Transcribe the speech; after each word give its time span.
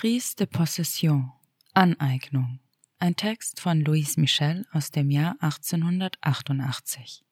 Prise 0.00 0.34
de 0.34 0.46
Possession 0.46 1.30
Aneignung 1.74 2.58
ein 3.00 3.16
Text 3.16 3.60
von 3.60 3.82
Louise 3.82 4.18
Michel 4.18 4.64
aus 4.72 4.90
dem 4.90 5.10
Jahr 5.10 5.36
1888. 5.40 7.22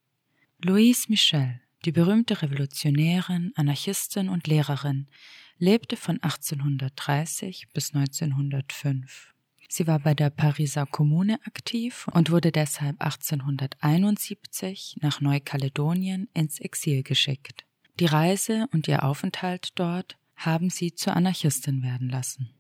Louise 0.62 1.06
Michel, 1.08 1.62
die 1.86 1.92
berühmte 1.92 2.42
Revolutionärin, 2.42 3.52
Anarchistin 3.54 4.28
und 4.28 4.46
Lehrerin, 4.46 5.08
lebte 5.56 5.96
von 5.96 6.22
1830 6.22 7.68
bis 7.72 7.94
1905. 7.94 9.32
Sie 9.70 9.86
war 9.86 10.00
bei 10.00 10.12
der 10.12 10.28
Pariser 10.28 10.84
Kommune 10.84 11.40
aktiv 11.46 12.06
und 12.12 12.30
wurde 12.30 12.52
deshalb 12.52 13.00
1871 13.00 14.98
nach 15.00 15.22
Neukaledonien 15.22 16.28
ins 16.34 16.60
Exil 16.60 17.02
geschickt. 17.02 17.64
Die 17.98 18.04
Reise 18.04 18.66
und 18.72 18.88
ihr 18.88 19.04
Aufenthalt 19.04 19.70
dort 19.76 20.18
haben 20.36 20.68
sie 20.68 20.94
zur 20.94 21.16
Anarchistin 21.16 21.82
werden 21.82 22.10
lassen. 22.10 22.50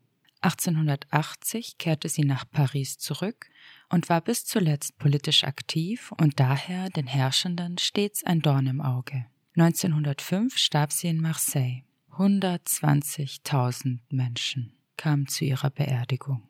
1880 0.40 1.78
kehrte 1.78 2.08
sie 2.08 2.24
nach 2.24 2.44
Paris 2.48 2.98
zurück 2.98 3.50
und 3.88 4.08
war 4.08 4.20
bis 4.20 4.44
zuletzt 4.44 4.98
politisch 4.98 5.44
aktiv 5.44 6.12
und 6.12 6.38
daher 6.38 6.90
den 6.90 7.06
Herrschenden 7.06 7.78
stets 7.78 8.24
ein 8.24 8.40
Dorn 8.40 8.66
im 8.66 8.80
Auge. 8.80 9.26
1905 9.56 10.56
starb 10.56 10.92
sie 10.92 11.08
in 11.08 11.20
Marseille. 11.20 11.82
120.000 12.12 13.98
Menschen 14.10 14.72
kamen 14.96 15.26
zu 15.26 15.44
ihrer 15.44 15.70
Beerdigung. 15.70 16.48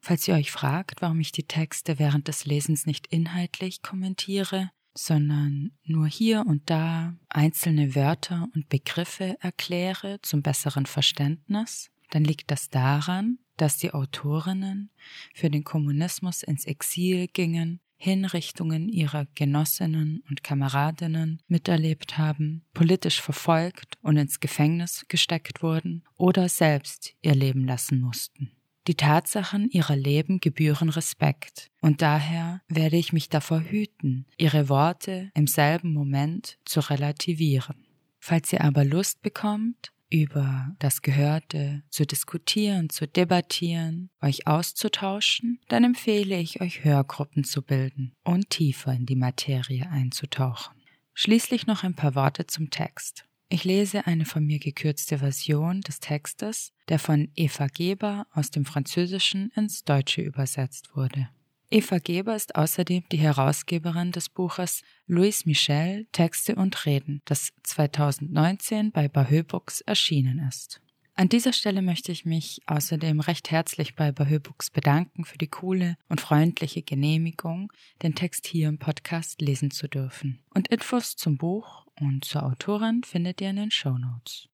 Falls 0.00 0.28
ihr 0.28 0.34
euch 0.34 0.50
fragt, 0.50 1.00
warum 1.00 1.20
ich 1.20 1.32
die 1.32 1.46
Texte 1.46 1.98
während 1.98 2.28
des 2.28 2.44
Lesens 2.44 2.86
nicht 2.86 3.06
inhaltlich 3.06 3.82
kommentiere, 3.82 4.70
sondern 4.94 5.72
nur 5.84 6.06
hier 6.06 6.44
und 6.46 6.70
da 6.70 7.14
einzelne 7.28 7.94
Wörter 7.94 8.48
und 8.54 8.68
Begriffe 8.68 9.36
erkläre 9.40 10.20
zum 10.22 10.42
besseren 10.42 10.86
Verständnis, 10.86 11.90
dann 12.14 12.22
liegt 12.22 12.52
das 12.52 12.70
daran, 12.70 13.38
dass 13.56 13.76
die 13.76 13.92
Autorinnen 13.92 14.90
für 15.34 15.50
den 15.50 15.64
Kommunismus 15.64 16.44
ins 16.44 16.64
Exil 16.64 17.26
gingen, 17.26 17.80
Hinrichtungen 17.96 18.88
ihrer 18.88 19.26
Genossinnen 19.34 20.22
und 20.30 20.44
Kameradinnen 20.44 21.42
miterlebt 21.48 22.16
haben, 22.16 22.62
politisch 22.72 23.20
verfolgt 23.20 23.98
und 24.00 24.16
ins 24.16 24.38
Gefängnis 24.38 25.06
gesteckt 25.08 25.60
wurden 25.60 26.04
oder 26.16 26.48
selbst 26.48 27.14
ihr 27.20 27.34
Leben 27.34 27.66
lassen 27.66 28.00
mussten. 28.00 28.52
Die 28.86 28.94
Tatsachen 28.94 29.68
ihrer 29.70 29.96
Leben 29.96 30.38
gebühren 30.38 30.90
Respekt, 30.90 31.72
und 31.80 32.00
daher 32.00 32.60
werde 32.68 32.96
ich 32.96 33.12
mich 33.12 33.28
davor 33.28 33.60
hüten, 33.60 34.26
ihre 34.36 34.68
Worte 34.68 35.32
im 35.34 35.48
selben 35.48 35.92
Moment 35.92 36.58
zu 36.64 36.78
relativieren. 36.78 37.86
Falls 38.20 38.52
ihr 38.52 38.62
aber 38.62 38.84
Lust 38.84 39.20
bekommt, 39.20 39.93
über 40.14 40.76
das 40.78 41.02
Gehörte 41.02 41.82
zu 41.90 42.06
diskutieren, 42.06 42.88
zu 42.88 43.08
debattieren, 43.08 44.10
euch 44.22 44.46
auszutauschen, 44.46 45.58
dann 45.66 45.82
empfehle 45.82 46.38
ich 46.38 46.60
euch 46.60 46.84
Hörgruppen 46.84 47.42
zu 47.42 47.62
bilden 47.62 48.12
und 48.22 48.48
tiefer 48.48 48.92
in 48.92 49.06
die 49.06 49.16
Materie 49.16 49.90
einzutauchen. 49.90 50.76
Schließlich 51.14 51.66
noch 51.66 51.82
ein 51.82 51.96
paar 51.96 52.14
Worte 52.14 52.46
zum 52.46 52.70
Text. 52.70 53.24
Ich 53.48 53.64
lese 53.64 54.06
eine 54.06 54.24
von 54.24 54.46
mir 54.46 54.60
gekürzte 54.60 55.18
Version 55.18 55.80
des 55.80 55.98
Textes, 55.98 56.72
der 56.88 57.00
von 57.00 57.28
Eva 57.34 57.66
Geber 57.66 58.28
aus 58.32 58.52
dem 58.52 58.64
Französischen 58.64 59.50
ins 59.56 59.82
Deutsche 59.82 60.22
übersetzt 60.22 60.94
wurde. 60.94 61.28
Eva 61.74 61.98
Geber 61.98 62.36
ist 62.36 62.54
außerdem 62.54 63.02
die 63.10 63.16
Herausgeberin 63.16 64.12
des 64.12 64.28
Buches 64.28 64.82
Louis 65.08 65.44
Michel 65.44 66.06
Texte 66.12 66.54
und 66.54 66.86
Reden, 66.86 67.20
das 67.24 67.52
2019 67.64 68.92
bei 68.92 69.08
Bahö 69.08 69.42
Books 69.42 69.80
erschienen 69.80 70.38
ist. 70.38 70.80
An 71.16 71.28
dieser 71.28 71.52
Stelle 71.52 71.82
möchte 71.82 72.12
ich 72.12 72.24
mich 72.24 72.60
außerdem 72.66 73.18
recht 73.18 73.50
herzlich 73.50 73.96
bei 73.96 74.12
Bahö 74.12 74.38
Books 74.38 74.70
bedanken 74.70 75.24
für 75.24 75.36
die 75.36 75.48
coole 75.48 75.96
und 76.08 76.20
freundliche 76.20 76.82
Genehmigung, 76.82 77.72
den 78.04 78.14
Text 78.14 78.46
hier 78.46 78.68
im 78.68 78.78
Podcast 78.78 79.40
lesen 79.42 79.72
zu 79.72 79.88
dürfen. 79.88 80.44
Und 80.54 80.68
Infos 80.68 81.16
zum 81.16 81.38
Buch 81.38 81.88
und 81.98 82.24
zur 82.24 82.44
Autorin 82.44 83.02
findet 83.02 83.40
ihr 83.40 83.50
in 83.50 83.56
den 83.56 83.72
Show 83.72 83.98
Notes. 83.98 84.48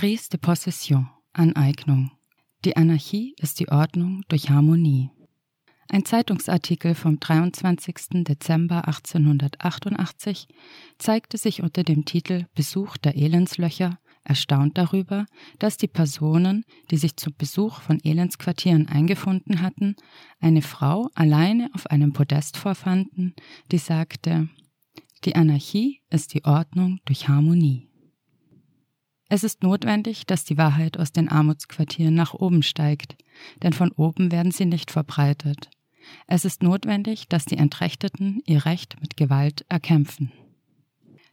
Prise 0.00 0.30
de 0.30 0.38
Possession, 0.40 1.10
Aneignung. 1.34 2.10
Die 2.64 2.74
Anarchie 2.74 3.34
ist 3.38 3.60
die 3.60 3.68
Ordnung 3.68 4.22
durch 4.28 4.48
Harmonie. 4.48 5.10
Ein 5.90 6.06
Zeitungsartikel 6.06 6.94
vom 6.94 7.20
23. 7.20 8.24
Dezember 8.24 8.88
1888 8.88 10.48
zeigte 10.96 11.36
sich 11.36 11.62
unter 11.62 11.84
dem 11.84 12.06
Titel 12.06 12.46
Besuch 12.54 12.96
der 12.96 13.14
Elendslöcher 13.14 13.98
erstaunt 14.24 14.78
darüber, 14.78 15.26
dass 15.58 15.76
die 15.76 15.86
Personen, 15.86 16.64
die 16.90 16.96
sich 16.96 17.18
zum 17.18 17.34
Besuch 17.36 17.82
von 17.82 18.00
Elendsquartieren 18.02 18.88
eingefunden 18.88 19.60
hatten, 19.60 19.96
eine 20.40 20.62
Frau 20.62 21.10
alleine 21.14 21.68
auf 21.74 21.88
einem 21.88 22.14
Podest 22.14 22.56
vorfanden, 22.56 23.34
die 23.70 23.76
sagte, 23.76 24.48
die 25.26 25.36
Anarchie 25.36 26.00
ist 26.08 26.32
die 26.32 26.46
Ordnung 26.46 27.00
durch 27.04 27.28
Harmonie. 27.28 27.89
Es 29.32 29.44
ist 29.44 29.62
notwendig, 29.62 30.26
dass 30.26 30.44
die 30.44 30.58
Wahrheit 30.58 30.98
aus 30.98 31.12
den 31.12 31.28
Armutsquartieren 31.28 32.14
nach 32.14 32.34
oben 32.34 32.64
steigt, 32.64 33.14
denn 33.62 33.72
von 33.72 33.92
oben 33.92 34.32
werden 34.32 34.50
sie 34.50 34.66
nicht 34.66 34.90
verbreitet. 34.90 35.70
Es 36.26 36.44
ist 36.44 36.64
notwendig, 36.64 37.28
dass 37.28 37.44
die 37.44 37.56
Entrechteten 37.56 38.42
ihr 38.44 38.66
Recht 38.66 39.00
mit 39.00 39.16
Gewalt 39.16 39.64
erkämpfen. 39.68 40.32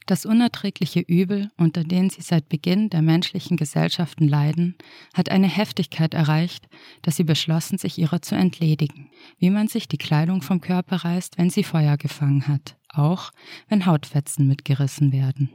Das 0.06 0.28
unerträgliche 0.28 1.00
Übel, 1.00 1.50
unter 1.58 1.84
dem 1.84 2.12
sie 2.12 2.22
seit 2.22 2.50
Beginn 2.50 2.91
der 2.91 3.02
menschlichen 3.02 3.58
Gesellschaften 3.58 4.28
leiden, 4.28 4.75
hat 5.16 5.29
eine 5.29 5.47
Heftigkeit 5.47 6.14
erreicht, 6.14 6.69
dass 7.02 7.16
sie 7.16 7.24
beschlossen, 7.24 7.79
sich 7.79 7.97
ihrer 7.97 8.22
zu 8.22 8.35
entledigen, 8.35 9.09
wie 9.40 9.50
man 9.50 9.68
sich 9.69 9.88
die 9.88 9.97
Kleidung 9.97 10.44
vom 10.44 10.62
Körper 10.62 10.97
reißt, 10.97 11.40
wenn 11.40 11.50
sie 11.50 11.64
Feuer 11.64 11.97
gefangen 11.97 12.47
hat, 12.47 12.78
auch 12.90 13.31
wenn 13.69 13.88
Hautfetzen 13.88 14.47
mitgerissen 14.47 15.12
werden. 15.12 15.50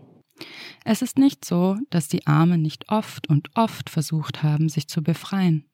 Es 0.84 1.02
ist 1.02 1.18
nicht 1.18 1.44
so, 1.44 1.76
dass 1.90 2.08
die 2.08 2.26
Armen 2.26 2.62
nicht 2.62 2.88
oft 2.88 3.28
und 3.28 3.50
oft 3.54 3.90
versucht 3.90 4.42
haben, 4.42 4.68
sich 4.68 4.88
zu 4.88 5.02
befreien. 5.02 5.64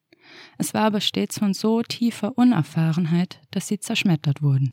Es 0.59 0.75
war 0.75 0.83
aber 0.83 1.01
stets 1.01 1.39
von 1.39 1.55
so 1.55 1.83
tiefer 1.83 2.37
Unerfahrenheit, 2.37 3.41
dass 3.51 3.69
sie 3.69 3.79
zerschmettert 3.79 4.43
wurden. 4.43 4.73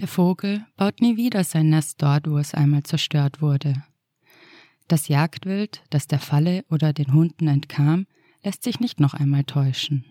Der 0.00 0.08
Vogel 0.08 0.64
baut 0.76 1.00
nie 1.00 1.16
wieder 1.16 1.44
sein 1.44 1.70
Nest 1.70 2.02
dort, 2.02 2.28
wo 2.28 2.38
es 2.38 2.54
einmal 2.54 2.82
zerstört 2.82 3.40
wurde. 3.40 3.84
Das 4.86 5.08
Jagdwild, 5.08 5.82
das 5.90 6.06
der 6.06 6.18
Falle 6.18 6.64
oder 6.70 6.92
den 6.92 7.12
Hunden 7.12 7.48
entkam, 7.48 8.06
lässt 8.42 8.62
sich 8.62 8.80
nicht 8.80 9.00
noch 9.00 9.14
einmal 9.14 9.44
täuschen. 9.44 10.04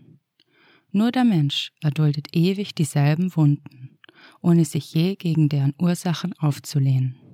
Nur 0.91 1.11
der 1.11 1.23
Mensch 1.23 1.72
erduldet 1.81 2.28
ewig 2.35 2.75
dieselben 2.75 3.35
Wunden, 3.35 3.97
ohne 4.41 4.66
sich 4.66 4.94
je 4.94 5.16
gegen 5.16 5.49
deren 5.49 5.73
Ursachen 5.79 6.34
aufzulehnen. 6.34 7.27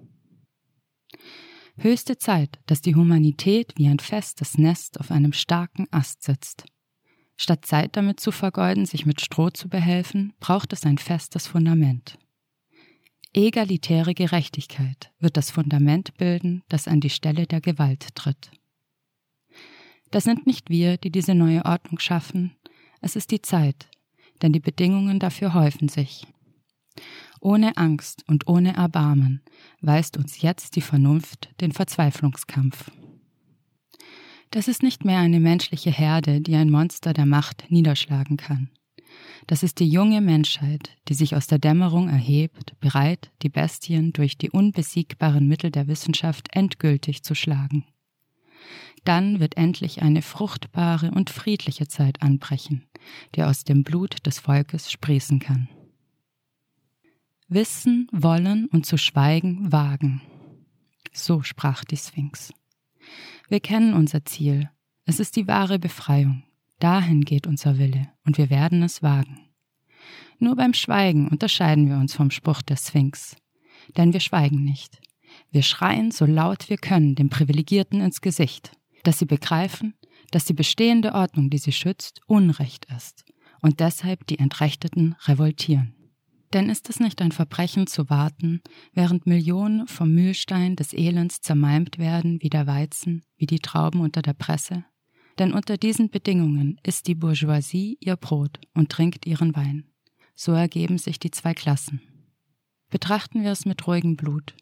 Höchste 1.77 2.17
Zeit, 2.17 2.59
dass 2.67 2.81
die 2.81 2.95
Humanität 2.95 3.73
wie 3.77 3.87
ein 3.87 3.99
festes 3.99 4.57
Nest 4.57 4.99
auf 4.99 5.09
einem 5.09 5.33
starken 5.33 5.87
Ast 5.91 6.23
sitzt. 6.23 6.65
Statt 7.35 7.65
Zeit 7.65 7.97
damit 7.97 8.19
zu 8.19 8.31
vergeuden, 8.31 8.85
sich 8.85 9.05
mit 9.05 9.21
Stroh 9.21 9.49
zu 9.49 9.69
behelfen, 9.69 10.33
braucht 10.39 10.71
es 10.71 10.85
ein 10.85 10.99
festes 10.99 11.47
Fundament. 11.47 12.19
Egalitäre 13.33 14.13
Gerechtigkeit 14.13 15.11
wird 15.19 15.35
das 15.37 15.49
Fundament 15.49 16.15
bilden, 16.17 16.61
das 16.69 16.87
an 16.87 16.99
die 16.99 17.09
Stelle 17.09 17.47
der 17.47 17.61
Gewalt 17.61 18.13
tritt. 18.13 18.51
Das 20.11 20.25
sind 20.25 20.45
nicht 20.45 20.69
wir, 20.69 20.97
die 20.97 21.09
diese 21.09 21.33
neue 21.33 21.65
Ordnung 21.65 21.97
schaffen, 21.97 22.55
es 23.01 23.15
ist 23.15 23.31
die 23.31 23.41
Zeit, 23.41 23.89
denn 24.43 24.53
die 24.53 24.59
Bedingungen 24.59 25.19
dafür 25.19 25.55
häufen 25.55 25.89
sich. 25.89 26.27
Ohne 27.43 27.75
Angst 27.75 28.23
und 28.29 28.47
ohne 28.47 28.73
Erbarmen 28.73 29.41
weist 29.81 30.15
uns 30.15 30.41
jetzt 30.41 30.77
die 30.77 30.81
Vernunft 30.81 31.49
den 31.59 31.73
Verzweiflungskampf. 31.73 32.89
Das 34.49 34.69
ist 34.69 34.81
nicht 34.81 35.03
mehr 35.03 35.19
eine 35.19 35.41
menschliche 35.41 35.91
Herde, 35.91 36.39
die 36.39 36.55
ein 36.55 36.69
Monster 36.69 37.11
der 37.11 37.25
Macht 37.25 37.65
niederschlagen 37.69 38.37
kann. 38.37 38.69
Das 39.47 39.61
ist 39.61 39.79
die 39.79 39.89
junge 39.89 40.21
Menschheit, 40.21 40.91
die 41.09 41.15
sich 41.15 41.35
aus 41.35 41.47
der 41.47 41.59
Dämmerung 41.59 42.07
erhebt, 42.07 42.79
bereit, 42.79 43.29
die 43.41 43.49
Bestien 43.49 44.13
durch 44.13 44.37
die 44.37 44.49
unbesiegbaren 44.49 45.45
Mittel 45.45 45.69
der 45.69 45.87
Wissenschaft 45.87 46.47
endgültig 46.53 47.23
zu 47.23 47.35
schlagen. 47.35 47.83
Dann 49.03 49.41
wird 49.41 49.57
endlich 49.57 50.01
eine 50.01 50.21
fruchtbare 50.21 51.11
und 51.11 51.29
friedliche 51.29 51.89
Zeit 51.89 52.21
anbrechen, 52.21 52.87
die 53.35 53.43
aus 53.43 53.65
dem 53.65 53.83
Blut 53.83 54.25
des 54.25 54.39
Volkes 54.39 54.89
sprießen 54.89 55.39
kann. 55.39 55.67
Wissen, 57.53 58.07
wollen 58.11 58.67
und 58.67 58.85
zu 58.85 58.97
schweigen 58.97 59.71
wagen. 59.71 60.21
So 61.11 61.43
sprach 61.43 61.83
die 61.85 61.97
Sphinx. 61.97 62.51
Wir 63.47 63.59
kennen 63.59 63.93
unser 63.93 64.25
Ziel. 64.25 64.69
Es 65.05 65.19
ist 65.19 65.35
die 65.35 65.47
wahre 65.47 65.79
Befreiung. 65.79 66.43
Dahin 66.79 67.21
geht 67.21 67.47
unser 67.47 67.77
Wille, 67.77 68.09
und 68.25 68.37
wir 68.37 68.49
werden 68.49 68.83
es 68.83 69.03
wagen. 69.03 69.49
Nur 70.39 70.55
beim 70.55 70.73
Schweigen 70.73 71.29
unterscheiden 71.29 71.87
wir 71.87 71.97
uns 71.97 72.13
vom 72.13 72.31
Spruch 72.31 72.61
der 72.61 72.77
Sphinx. 72.77 73.35
Denn 73.95 74.13
wir 74.13 74.19
schweigen 74.19 74.63
nicht. 74.63 74.99
Wir 75.51 75.63
schreien 75.63 76.11
so 76.11 76.25
laut 76.25 76.69
wir 76.69 76.77
können 76.77 77.15
den 77.15 77.29
Privilegierten 77.29 78.01
ins 78.01 78.21
Gesicht, 78.21 78.71
dass 79.03 79.19
sie 79.19 79.25
begreifen, 79.25 79.93
dass 80.31 80.45
die 80.45 80.53
bestehende 80.53 81.13
Ordnung, 81.13 81.49
die 81.49 81.57
sie 81.57 81.71
schützt, 81.71 82.21
Unrecht 82.25 82.85
ist 82.95 83.25
und 83.61 83.79
deshalb 83.79 84.25
die 84.27 84.39
Entrechteten 84.39 85.15
revoltieren. 85.25 85.95
Denn 86.53 86.69
ist 86.69 86.87
es 86.89 86.99
nicht 86.99 87.19
ein 87.21 87.31
Verbrechen 87.31 87.87
zu 87.87 88.11
warten, 88.11 88.61
während 88.93 89.25
Millionen 89.25 89.87
vom 89.87 90.13
Mühlstein 90.13 90.75
des 90.75 90.93
Elends 90.93 91.41
zermalmt 91.41 91.97
werden 91.97 92.41
wie 92.41 92.49
der 92.49 92.67
Weizen, 92.67 93.23
wie 93.37 93.47
die 93.47 93.59
Trauben 93.59 94.01
unter 94.01 94.21
der 94.21 94.33
Presse? 94.33 94.85
Denn 95.39 95.51
unter 95.51 95.77
diesen 95.77 96.11
Bedingungen 96.11 96.79
isst 96.83 97.07
die 97.07 97.15
Bourgeoisie 97.15 97.97
ihr 97.99 98.15
Brot 98.17 98.59
und 98.75 98.91
trinkt 98.91 99.25
ihren 99.25 99.55
Wein. 99.55 99.85
So 100.35 100.51
ergeben 100.51 100.99
sich 100.99 101.17
die 101.17 101.31
zwei 101.31 101.55
Klassen. 101.55 102.01
Betrachten 102.91 103.41
wir 103.41 103.51
es 103.51 103.65
mit 103.65 103.87
ruhigem 103.87 104.15
Blut. 104.15 104.55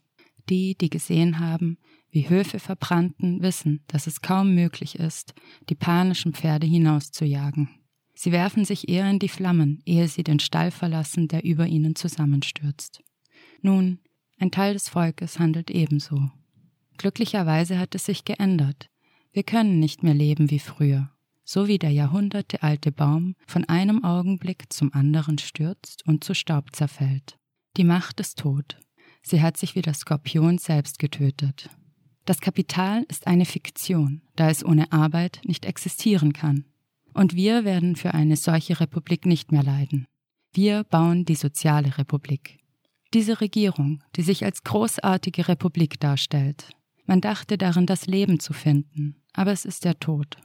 Die, 0.49 0.77
die 0.77 0.89
gesehen 0.89 1.39
haben, 1.39 1.77
wie 2.09 2.29
Höfe 2.29 2.59
verbrannten, 2.59 3.41
wissen, 3.41 3.83
dass 3.88 4.07
es 4.07 4.21
kaum 4.21 4.55
möglich 4.55 4.95
ist, 4.95 5.33
die 5.69 5.75
panischen 5.75 6.33
Pferde 6.33 6.67
hinauszujagen. 6.67 7.81
Sie 8.23 8.31
werfen 8.31 8.65
sich 8.65 8.88
eher 8.88 9.09
in 9.09 9.18
die 9.18 9.29
Flammen, 9.29 9.81
ehe 9.83 10.07
sie 10.07 10.23
den 10.23 10.38
Stall 10.38 10.69
verlassen, 10.69 11.27
der 11.27 11.44
über 11.44 11.65
ihnen 11.65 11.95
zusammenstürzt. 11.95 13.01
Nun, 13.63 13.97
ein 14.38 14.51
Teil 14.51 14.73
des 14.73 14.89
Volkes 14.89 15.39
handelt 15.39 15.71
ebenso. 15.71 16.29
Glücklicherweise 16.97 17.79
hat 17.79 17.95
es 17.95 18.06
sich 18.06 18.23
geändert. 18.23 18.91
Wir 19.31 19.41
können 19.41 19.79
nicht 19.79 20.03
mehr 20.03 20.13
leben 20.13 20.51
wie 20.51 20.59
früher, 20.59 21.09
so 21.44 21.68
wie 21.68 21.79
der 21.79 21.89
jahrhundertealte 21.89 22.91
Baum 22.91 23.33
von 23.47 23.65
einem 23.65 24.03
Augenblick 24.03 24.71
zum 24.71 24.94
anderen 24.94 25.39
stürzt 25.39 26.06
und 26.06 26.24
zu 26.24 26.35
Staub 26.35 26.75
zerfällt. 26.75 27.39
Die 27.75 27.83
Macht 27.83 28.19
ist 28.19 28.38
tot. 28.38 28.77
Sie 29.24 29.41
hat 29.41 29.57
sich 29.57 29.74
wie 29.74 29.81
der 29.81 29.95
Skorpion 29.95 30.59
selbst 30.59 31.00
getötet. 31.00 31.71
Das 32.25 32.39
Kapital 32.39 33.03
ist 33.09 33.25
eine 33.25 33.45
Fiktion, 33.45 34.21
da 34.35 34.51
es 34.51 34.63
ohne 34.63 34.91
Arbeit 34.91 35.41
nicht 35.44 35.65
existieren 35.65 36.33
kann. 36.33 36.65
Und 37.13 37.36
wir 37.36 37.66
werden 37.66 37.96
für 37.96 38.13
eine 38.13 38.38
solche 38.38 38.80
Republik 38.80 39.25
nicht 39.25 39.52
mehr 39.52 39.63
leiden. 39.63 40.08
Wir 40.54 40.84
bauen 40.84 41.25
die 41.25 41.36
soziale 41.36 41.98
Republik. 41.98 42.60
Diese 43.13 43.42
Regierung, 43.42 44.04
die 44.16 44.22
sich 44.22 44.46
als 44.46 44.63
großartige 44.63 45.48
Republik 45.48 46.00
darstellt, 46.00 46.69
man 47.06 47.19
dachte 47.19 47.58
darin, 47.58 47.86
das 47.86 48.08
Leben 48.08 48.40
zu 48.40 48.54
finden, 48.54 49.22
aber 49.34 49.52
es 49.52 49.66
ist 49.66 49.84
der 49.86 50.00
Tod. 50.00 50.38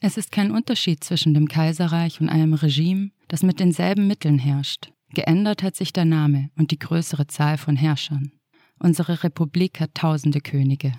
Es 0.00 0.16
ist 0.16 0.32
kein 0.32 0.50
Unterschied 0.50 1.02
zwischen 1.02 1.34
dem 1.34 1.48
Kaiserreich 1.48 2.20
und 2.20 2.28
einem 2.28 2.54
Regime, 2.54 3.10
das 3.28 3.42
mit 3.42 3.60
denselben 3.60 4.06
Mitteln 4.06 4.38
herrscht. 4.38 4.92
Geändert 5.14 5.62
hat 5.62 5.76
sich 5.76 5.92
der 5.92 6.04
Name 6.04 6.50
und 6.56 6.70
die 6.70 6.78
größere 6.78 7.26
Zahl 7.26 7.58
von 7.58 7.76
Herrschern. 7.76 8.32
Unsere 8.78 9.22
Republik 9.22 9.80
hat 9.80 9.94
tausende 9.94 10.40
Könige. 10.40 10.92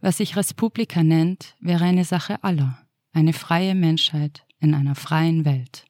Was 0.00 0.18
sich 0.18 0.36
Respublika 0.36 1.02
nennt, 1.02 1.54
wäre 1.60 1.84
eine 1.84 2.04
Sache 2.04 2.42
aller 2.42 2.78
eine 3.12 3.32
freie 3.32 3.74
Menschheit 3.74 4.44
in 4.60 4.74
einer 4.74 4.94
freien 4.94 5.44
Welt. 5.44 5.84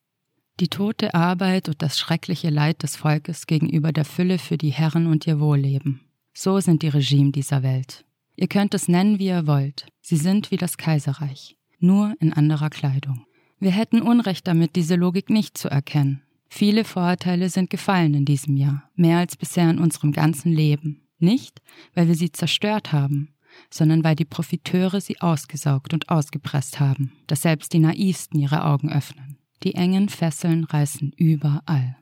Die 0.60 0.68
tote 0.68 1.14
Arbeit 1.14 1.68
und 1.68 1.80
das 1.82 1.98
schreckliche 1.98 2.50
Leid 2.50 2.82
des 2.82 2.96
Volkes 2.96 3.46
gegenüber 3.46 3.92
der 3.92 4.04
Fülle 4.04 4.38
für 4.38 4.58
die 4.58 4.70
Herren 4.70 5.06
und 5.06 5.26
ihr 5.26 5.40
Wohlleben. 5.40 6.00
So 6.34 6.60
sind 6.60 6.82
die 6.82 6.88
Regime 6.88 7.32
dieser 7.32 7.62
Welt. 7.62 8.04
Ihr 8.36 8.48
könnt 8.48 8.74
es 8.74 8.88
nennen, 8.88 9.18
wie 9.18 9.26
ihr 9.26 9.46
wollt. 9.46 9.86
Sie 10.00 10.16
sind 10.16 10.50
wie 10.50 10.56
das 10.56 10.76
Kaiserreich, 10.76 11.56
nur 11.78 12.14
in 12.20 12.32
anderer 12.32 12.70
Kleidung. 12.70 13.26
Wir 13.58 13.70
hätten 13.70 14.00
Unrecht 14.00 14.46
damit, 14.46 14.76
diese 14.76 14.96
Logik 14.96 15.28
nicht 15.28 15.58
zu 15.58 15.68
erkennen. 15.68 16.22
Viele 16.48 16.84
Vorurteile 16.84 17.48
sind 17.48 17.70
gefallen 17.70 18.14
in 18.14 18.24
diesem 18.24 18.56
Jahr, 18.56 18.90
mehr 18.96 19.18
als 19.18 19.36
bisher 19.36 19.70
in 19.70 19.78
unserem 19.78 20.12
ganzen 20.12 20.52
Leben. 20.52 21.06
Nicht, 21.18 21.60
weil 21.94 22.08
wir 22.08 22.14
sie 22.14 22.32
zerstört 22.32 22.92
haben, 22.92 23.34
sondern 23.70 24.04
weil 24.04 24.16
die 24.16 24.24
Profiteure 24.24 25.00
sie 25.00 25.20
ausgesaugt 25.20 25.92
und 25.92 26.08
ausgepresst 26.08 26.80
haben, 26.80 27.12
dass 27.26 27.42
selbst 27.42 27.72
die 27.72 27.78
Naivsten 27.78 28.38
ihre 28.38 28.64
Augen 28.64 28.90
öffnen. 28.90 29.38
Die 29.62 29.74
engen 29.74 30.08
Fesseln 30.08 30.64
reißen 30.64 31.12
überall. 31.16 31.96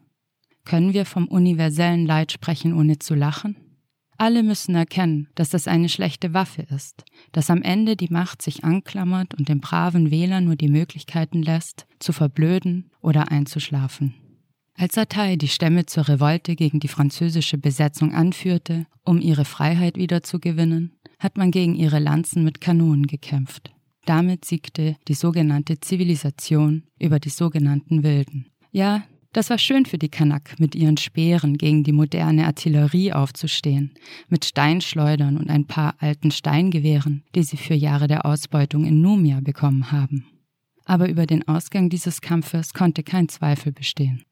Können 0.65 0.93
wir 0.93 1.07
vom 1.07 1.27
universellen 1.27 2.07
Leid 2.07 2.31
sprechen, 2.31 2.75
ohne 2.75 2.99
zu 2.99 3.15
lachen? 3.15 3.57
Alle 4.21 4.43
müssen 4.43 4.75
erkennen, 4.75 5.29
dass 5.37 5.51
das 5.51 5.69
eine 5.69 5.89
schlechte 5.89 6.35
Waffe 6.35 6.63
ist, 6.63 7.05
dass 7.31 7.51
am 7.51 7.63
Ende 7.63 7.97
die 7.97 8.13
Macht 8.13 8.43
sich 8.43 8.65
anklammert 8.65 9.35
und 9.35 9.49
dem 9.49 9.61
braven 9.61 10.11
Wähler 10.11 10.41
nur 10.41 10.57
die 10.57 10.69
Möglichkeiten 10.69 11.41
lässt, 11.41 11.87
zu 12.01 12.13
verblöden 12.13 12.91
oder 13.01 13.31
einzuschlafen. 13.31 14.15
Als 14.75 14.99
Attai 14.99 15.37
die 15.37 15.49
Stämme 15.49 15.87
zur 15.87 16.09
Revolte 16.09 16.57
gegen 16.57 16.81
die 16.81 16.89
französische 16.89 17.59
Besetzung 17.59 18.13
anführte, 18.13 18.87
um 19.05 19.21
ihre 19.21 19.45
Freiheit 19.45 19.97
wiederzugewinnen, 19.97 20.98
hat 21.19 21.37
man 21.37 21.51
gegen 21.51 21.75
ihre 21.75 21.99
Lanzen 21.99 22.45
mit 22.45 22.61
Kanonen 22.61 23.07
gekämpft. 23.07 23.73
Damit 24.05 24.45
siegte 24.45 24.97
die 25.07 25.15
sogenannte 25.15 25.81
Zivilisation 25.81 26.85
über 26.99 27.19
die 27.19 27.29
sogenannten 27.29 28.03
Wilden. 28.03 28.47
Ja, 28.71 29.05
das 29.33 29.51
war 29.51 29.59
schön 29.59 29.85
für 29.85 29.99
die 29.99 30.09
Kanak, 30.09 30.59
mit 30.59 30.75
ihren 30.75 30.97
Speeren 30.97 31.59
gegen 31.59 31.85
die 31.85 31.93
moderne 31.93 32.47
Artillerie 32.47 33.13
aufzustehen, 33.13 33.93
mit 34.29 34.47
Steinschleudern 34.47 35.37
und 35.37 35.51
ein 35.51 35.67
paar 35.67 35.95
alten 35.99 36.31
Steingewehren, 36.31 37.23
die 37.35 37.43
sie 37.43 37.59
für 37.59 37.75
Jahre 37.75 38.09
der 38.09 38.25
Ausbeutung 38.25 38.85
in 38.87 39.03
Numia 39.03 39.41
bekommen 39.41 39.93
haben. 39.93 40.27
Aber 40.87 41.11
über 41.11 41.27
den 41.27 41.47
Ausgang 41.47 41.91
dieses 41.91 42.23
Kampfes 42.23 42.73
konnte 42.73 43.03
kein 43.03 43.29
Zweifel 43.29 43.73
bestehen. 43.73 44.25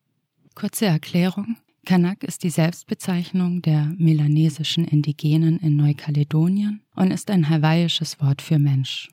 Kurze 0.55 0.87
Erklärung. 0.87 1.57
Kanak 1.87 2.25
ist 2.25 2.43
die 2.43 2.51
Selbstbezeichnung 2.51 3.63
der 3.63 3.95
melanesischen 3.97 4.85
Indigenen 4.85 5.61
in 5.61 5.77
Neukaledonien 5.77 6.83
und 6.97 7.13
ist 7.13 7.31
ein 7.31 7.49
hawaiisches 7.49 8.21
Wort 8.21 8.43
für 8.43 8.59
Mensch. 8.59 9.09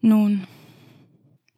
Nun, 0.00 0.46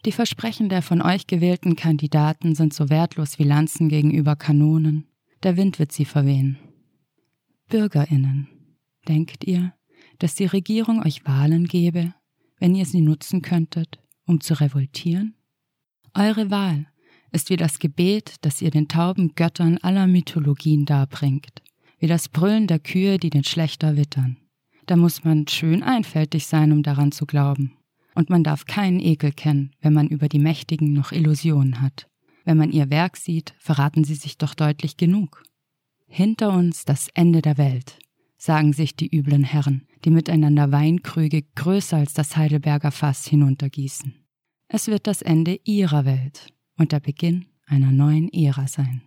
die 0.06 0.12
Versprechen 0.12 0.70
der 0.70 0.81
von 0.81 1.02
euch 1.02 1.26
gewählten 1.26 1.76
Kandidaten 1.76 2.55
sind 2.55 2.72
so 2.72 2.88
wertlos 2.88 3.38
wie 3.38 3.44
Lanzen 3.44 3.90
gegenüber 3.90 4.37
Kanonen. 4.37 5.06
Der 5.43 5.58
Wind 5.58 5.78
wird 5.78 5.93
sie 5.93 6.06
verwehen. 6.06 6.58
Bürgerinnen, 7.69 8.48
denkt 9.06 9.44
ihr, 9.44 9.74
dass 10.19 10.34
die 10.34 10.46
Regierung 10.46 11.05
euch 11.05 11.27
Wahlen 11.27 11.67
gebe, 11.67 12.15
wenn 12.58 12.74
ihr 12.74 12.86
sie 12.86 13.03
nutzen 13.03 13.43
könntet, 13.43 13.98
um 14.24 14.41
zu 14.41 14.58
revoltieren? 14.58 15.34
Eure 16.15 16.50
Wahl 16.50 16.86
ist 17.34 17.50
wie 17.50 17.56
das 17.56 17.79
Gebet, 17.79 18.36
das 18.43 18.62
ihr 18.62 18.70
den 18.70 18.88
tauben 18.88 19.34
Göttern 19.34 19.79
aller 19.79 20.06
Mythologien 20.06 20.84
darbringt, 20.84 21.62
wie 21.98 22.06
das 22.06 22.29
Brüllen 22.29 22.67
der 22.67 22.79
Kühe, 22.79 23.19
die 23.19 23.31
den 23.31 23.44
Schlechter 23.44 23.96
wittern. 23.96 24.36
Da 24.86 24.96
muss 24.96 25.24
man 25.24 25.48
schön 25.48 25.82
einfältig 25.82 26.46
sein, 26.46 26.72
um 26.72 26.82
daran 26.82 27.12
zu 27.12 27.26
glauben. 27.26 27.76
Und 28.14 28.31
man 28.31 28.44
darf 28.44 28.67
keinen 28.67 29.00
Ekel 29.00 29.32
kennen, 29.32 29.72
wenn 29.81 29.93
man 29.93 30.08
über 30.08 30.29
die 30.29 30.38
Mächtigen 30.38 30.93
noch 30.93 31.10
Illusionen 31.10 31.81
hat. 31.81 32.06
Wenn 32.44 32.58
man 32.58 32.70
ihr 32.70 32.91
Werk 32.91 33.17
sieht, 33.17 33.55
verraten 33.58 34.05
sie 34.05 34.14
sich 34.14 34.38
doch 34.38 34.55
deutlich 34.55 34.96
genug. 34.96 35.43
Hinter 36.06 36.53
uns 36.53 36.84
das 36.84 37.08
Ende 37.14 37.43
der 37.43 37.58
Welt, 37.58 37.98
sagen 38.36 38.72
sich 38.72 38.94
die 38.94 39.08
üblen 39.08 39.43
Herren, 39.43 39.88
die 40.05 40.10
miteinander 40.10 40.70
Weinkrüge 40.70 41.43
größer 41.56 41.96
als 41.96 42.12
das 42.12 42.36
Heidelberger 42.36 42.93
Fass 42.93 43.26
hinuntergießen. 43.26 44.14
Es 44.69 44.86
wird 44.86 45.06
das 45.06 45.22
Ende 45.22 45.58
ihrer 45.64 46.05
Welt, 46.05 46.54
und 46.76 46.93
der 46.93 47.00
Beginn 47.00 47.46
einer 47.66 47.93
neuen 47.93 48.32
Ära 48.32 48.66
sein. 48.66 49.02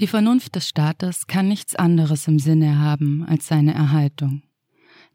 Die 0.00 0.08
Vernunft 0.08 0.54
des 0.54 0.68
Staates 0.68 1.26
kann 1.28 1.48
nichts 1.48 1.74
anderes 1.76 2.28
im 2.28 2.38
Sinne 2.38 2.78
haben 2.78 3.24
als 3.26 3.46
seine 3.46 3.72
Erhaltung. 3.72 4.42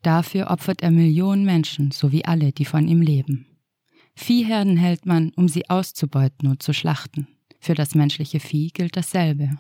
Dafür 0.02 0.50
opfert 0.50 0.82
er 0.82 0.92
Millionen 0.92 1.46
Menschen 1.46 1.92
sowie 1.92 2.24
alle, 2.26 2.52
die 2.52 2.66
von 2.66 2.88
ihm 2.88 3.02
leben. 3.02 3.46
Viehherden 4.16 4.78
hält 4.78 5.06
man, 5.06 5.32
um 5.36 5.48
sie 5.48 5.70
auszubeuten 5.70 6.50
und 6.50 6.64
zu 6.64 6.74
schlachten. 6.74 7.28
Für 7.60 7.74
das 7.74 7.96
menschliche 7.96 8.40
Vieh 8.40 8.70
gilt 8.70 8.96
dasselbe. 8.96 9.60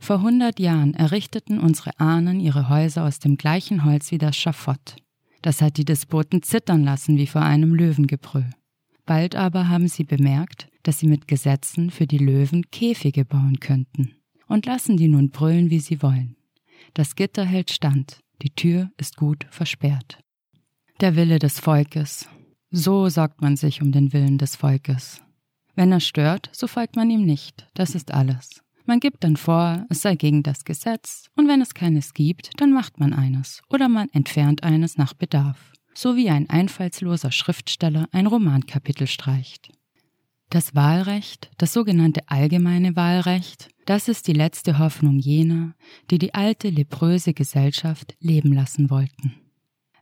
Vor 0.00 0.22
hundert 0.22 0.60
Jahren 0.60 0.94
errichteten 0.94 1.58
unsere 1.58 1.98
Ahnen 1.98 2.40
ihre 2.40 2.68
Häuser 2.68 3.04
aus 3.04 3.18
dem 3.18 3.36
gleichen 3.36 3.84
Holz 3.84 4.10
wie 4.12 4.18
das 4.18 4.36
Schafott. 4.36 4.96
Das 5.42 5.60
hat 5.60 5.76
die 5.76 5.84
Despoten 5.84 6.42
zittern 6.42 6.84
lassen 6.84 7.16
wie 7.16 7.26
vor 7.26 7.42
einem 7.42 7.74
Löwengebrüll. 7.74 8.50
Bald 9.06 9.36
aber 9.36 9.68
haben 9.68 9.88
sie 9.88 10.04
bemerkt, 10.04 10.68
dass 10.82 10.98
sie 10.98 11.06
mit 11.06 11.28
Gesetzen 11.28 11.90
für 11.90 12.06
die 12.06 12.18
Löwen 12.18 12.70
Käfige 12.70 13.24
bauen 13.24 13.58
könnten 13.60 14.14
und 14.46 14.66
lassen 14.66 14.96
die 14.96 15.08
nun 15.08 15.30
brüllen, 15.30 15.70
wie 15.70 15.80
sie 15.80 16.02
wollen. 16.02 16.36
Das 16.94 17.16
Gitter 17.16 17.44
hält 17.44 17.70
stand, 17.70 18.20
die 18.42 18.50
Tür 18.50 18.90
ist 18.96 19.16
gut 19.16 19.46
versperrt. 19.50 20.18
Der 21.00 21.16
Wille 21.16 21.38
des 21.38 21.60
Volkes. 21.60 22.28
So 22.70 23.08
sorgt 23.08 23.40
man 23.40 23.56
sich 23.56 23.82
um 23.82 23.92
den 23.92 24.12
Willen 24.12 24.38
des 24.38 24.56
Volkes. 24.56 25.22
Wenn 25.74 25.92
er 25.92 26.00
stört, 26.00 26.50
so 26.52 26.66
folgt 26.66 26.96
man 26.96 27.08
ihm 27.10 27.24
nicht. 27.24 27.66
Das 27.74 27.94
ist 27.94 28.12
alles. 28.12 28.62
Man 28.84 29.00
gibt 29.00 29.22
dann 29.22 29.36
vor, 29.36 29.86
es 29.90 30.02
sei 30.02 30.16
gegen 30.16 30.42
das 30.42 30.64
Gesetz, 30.64 31.28
und 31.36 31.46
wenn 31.46 31.60
es 31.60 31.74
keines 31.74 32.14
gibt, 32.14 32.50
dann 32.56 32.72
macht 32.72 32.98
man 32.98 33.12
eines 33.12 33.62
oder 33.68 33.88
man 33.88 34.08
entfernt 34.10 34.62
eines 34.62 34.96
nach 34.96 35.12
Bedarf, 35.14 35.72
so 35.94 36.16
wie 36.16 36.30
ein 36.30 36.48
einfallsloser 36.48 37.30
Schriftsteller 37.30 38.08
ein 38.12 38.26
Romankapitel 38.26 39.06
streicht. 39.06 39.70
Das 40.50 40.74
Wahlrecht, 40.74 41.50
das 41.58 41.74
sogenannte 41.74 42.22
allgemeine 42.26 42.96
Wahlrecht, 42.96 43.68
das 43.84 44.08
ist 44.08 44.28
die 44.28 44.32
letzte 44.32 44.78
Hoffnung 44.78 45.18
jener, 45.18 45.74
die 46.10 46.18
die 46.18 46.34
alte 46.34 46.70
lepröse 46.70 47.34
Gesellschaft 47.34 48.16
leben 48.20 48.52
lassen 48.54 48.88
wollten. 48.88 49.34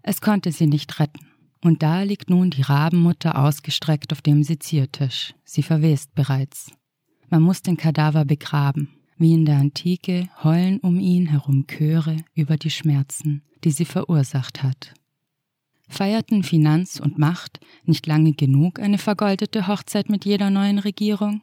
Es 0.03 0.21
konnte 0.21 0.53
sie 0.53 0.69
nicht 0.69 1.01
retten. 1.01 1.27
Und 1.63 1.83
da 1.83 2.03
liegt 2.03 2.31
nun 2.31 2.51
die 2.51 2.63
Rabenmutter 2.63 3.37
ausgestreckt 3.37 4.13
auf 4.13 4.23
dem 4.23 4.45
Seziertisch. 4.45 5.35
Sie 5.45 5.65
verwest 5.65 6.15
bereits. 6.15 6.71
Man 7.29 7.43
muss 7.43 7.63
den 7.63 7.77
Kadaver 7.77 8.25
begraben. 8.25 8.89
Wie 9.19 9.33
in 9.33 9.47
der 9.47 9.57
Antike 9.57 10.29
heulen 10.45 10.79
um 10.79 11.01
ihn 11.01 11.27
herum 11.27 11.67
Chöre 11.67 12.19
über 12.35 12.57
die 12.57 12.71
Schmerzen, 12.71 13.43
die 13.65 13.73
sie 13.73 13.87
verursacht 13.87 14.63
hat. 14.63 14.95
Feierten 15.89 16.43
Finanz 16.43 17.01
und 17.01 17.19
Macht 17.19 17.61
nicht 17.85 18.07
lange 18.07 18.33
genug 18.33 18.81
eine 18.81 18.99
vergoldete 18.99 19.67
Hochzeit 19.69 20.09
mit 20.09 20.25
jeder 20.25 20.51
neuen 20.51 20.79
Regierung? 20.79 21.43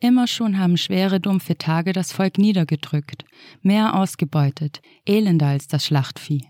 Immer 0.00 0.26
schon 0.28 0.58
haben 0.58 0.76
schwere, 0.76 1.18
dumpfe 1.18 1.58
Tage 1.58 1.92
das 1.92 2.12
Volk 2.12 2.38
niedergedrückt, 2.38 3.24
mehr 3.62 3.94
ausgebeutet, 3.94 4.80
elender 5.04 5.48
als 5.48 5.66
das 5.66 5.84
Schlachtvieh. 5.84 6.46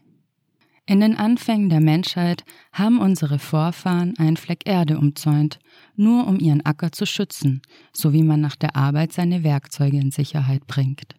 In 0.85 1.01
den 1.01 1.17
Anfängen 1.17 1.69
der 1.69 1.81
Menschheit 1.81 2.45
haben 2.73 2.99
unsere 2.99 3.39
Vorfahren 3.39 4.15
einen 4.19 4.37
Fleck 4.37 4.67
Erde 4.67 4.99
umzäunt, 4.99 5.59
nur 5.97 6.27
um 6.27 6.39
ihren 6.39 6.65
Acker 6.65 6.93
zu 6.93 7.07
schützen, 7.07 7.63
so 7.93 8.13
wie 8.13 8.23
man 8.23 8.41
nach 8.41 8.57
der 8.57 8.75
Arbeit 8.75 9.13
seine 9.13 9.45
Werkzeuge 9.45 9.99
in 9.99 10.11
Sicherheit 10.11 10.67
bringt. 10.67 11.15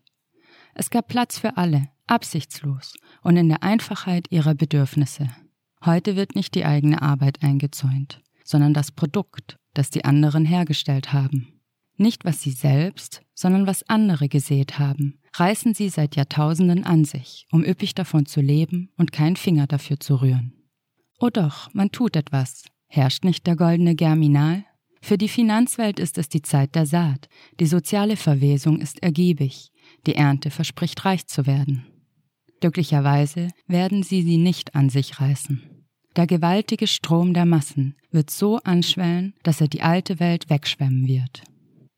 Es 0.73 0.89
gab 0.89 1.07
Platz 1.07 1.37
für 1.37 1.57
alle, 1.57 1.89
absichtslos 2.07 2.95
und 3.21 3.37
in 3.37 3.49
der 3.49 3.63
Einfachheit 3.63 4.27
ihrer 4.31 4.55
Bedürfnisse. 4.55 5.29
Heute 5.85 6.15
wird 6.15 6.35
nicht 6.35 6.55
die 6.55 6.65
eigene 6.65 7.01
Arbeit 7.01 7.41
eingezäunt, 7.41 8.21
sondern 8.43 8.73
das 8.73 8.91
Produkt, 8.91 9.57
das 9.73 9.89
die 9.89 10.03
anderen 10.03 10.45
hergestellt 10.45 11.13
haben. 11.13 11.59
Nicht 11.95 12.25
was 12.25 12.41
sie 12.41 12.51
selbst, 12.51 13.21
sondern 13.33 13.67
was 13.67 13.87
andere 13.89 14.29
gesät 14.29 14.79
haben, 14.79 15.19
reißen 15.35 15.73
sie 15.73 15.89
seit 15.89 16.15
Jahrtausenden 16.15 16.83
an 16.83 17.05
sich, 17.05 17.45
um 17.51 17.63
üppig 17.63 17.95
davon 17.95 18.25
zu 18.25 18.41
leben 18.41 18.89
und 18.97 19.11
keinen 19.11 19.35
Finger 19.35 19.67
dafür 19.67 19.99
zu 19.99 20.15
rühren. 20.21 20.53
Oh 21.19 21.29
doch, 21.29 21.73
man 21.73 21.91
tut 21.91 22.15
etwas. 22.15 22.63
Herrscht 22.87 23.23
nicht 23.23 23.45
der 23.47 23.55
goldene 23.55 23.95
Germinal? 23.95 24.63
Für 25.01 25.17
die 25.17 25.29
Finanzwelt 25.29 25.99
ist 25.99 26.17
es 26.17 26.27
die 26.27 26.41
Zeit 26.41 26.75
der 26.75 26.85
Saat, 26.85 27.29
die 27.59 27.65
soziale 27.65 28.17
Verwesung 28.17 28.79
ist 28.79 29.01
ergiebig, 29.01 29.71
die 30.05 30.15
Ernte 30.15 30.51
verspricht 30.51 31.05
reich 31.05 31.27
zu 31.27 31.45
werden. 31.45 31.85
Glücklicherweise 32.59 33.49
werden 33.67 34.03
sie 34.03 34.21
sie 34.21 34.37
nicht 34.37 34.75
an 34.75 34.89
sich 34.89 35.19
reißen. 35.19 35.61
Der 36.15 36.27
gewaltige 36.27 36.87
Strom 36.87 37.33
der 37.33 37.45
Massen 37.45 37.95
wird 38.11 38.29
so 38.29 38.57
anschwellen, 38.57 39.33
dass 39.43 39.61
er 39.61 39.67
die 39.67 39.81
alte 39.81 40.19
Welt 40.19 40.49
wegschwemmen 40.49 41.07
wird. 41.07 41.43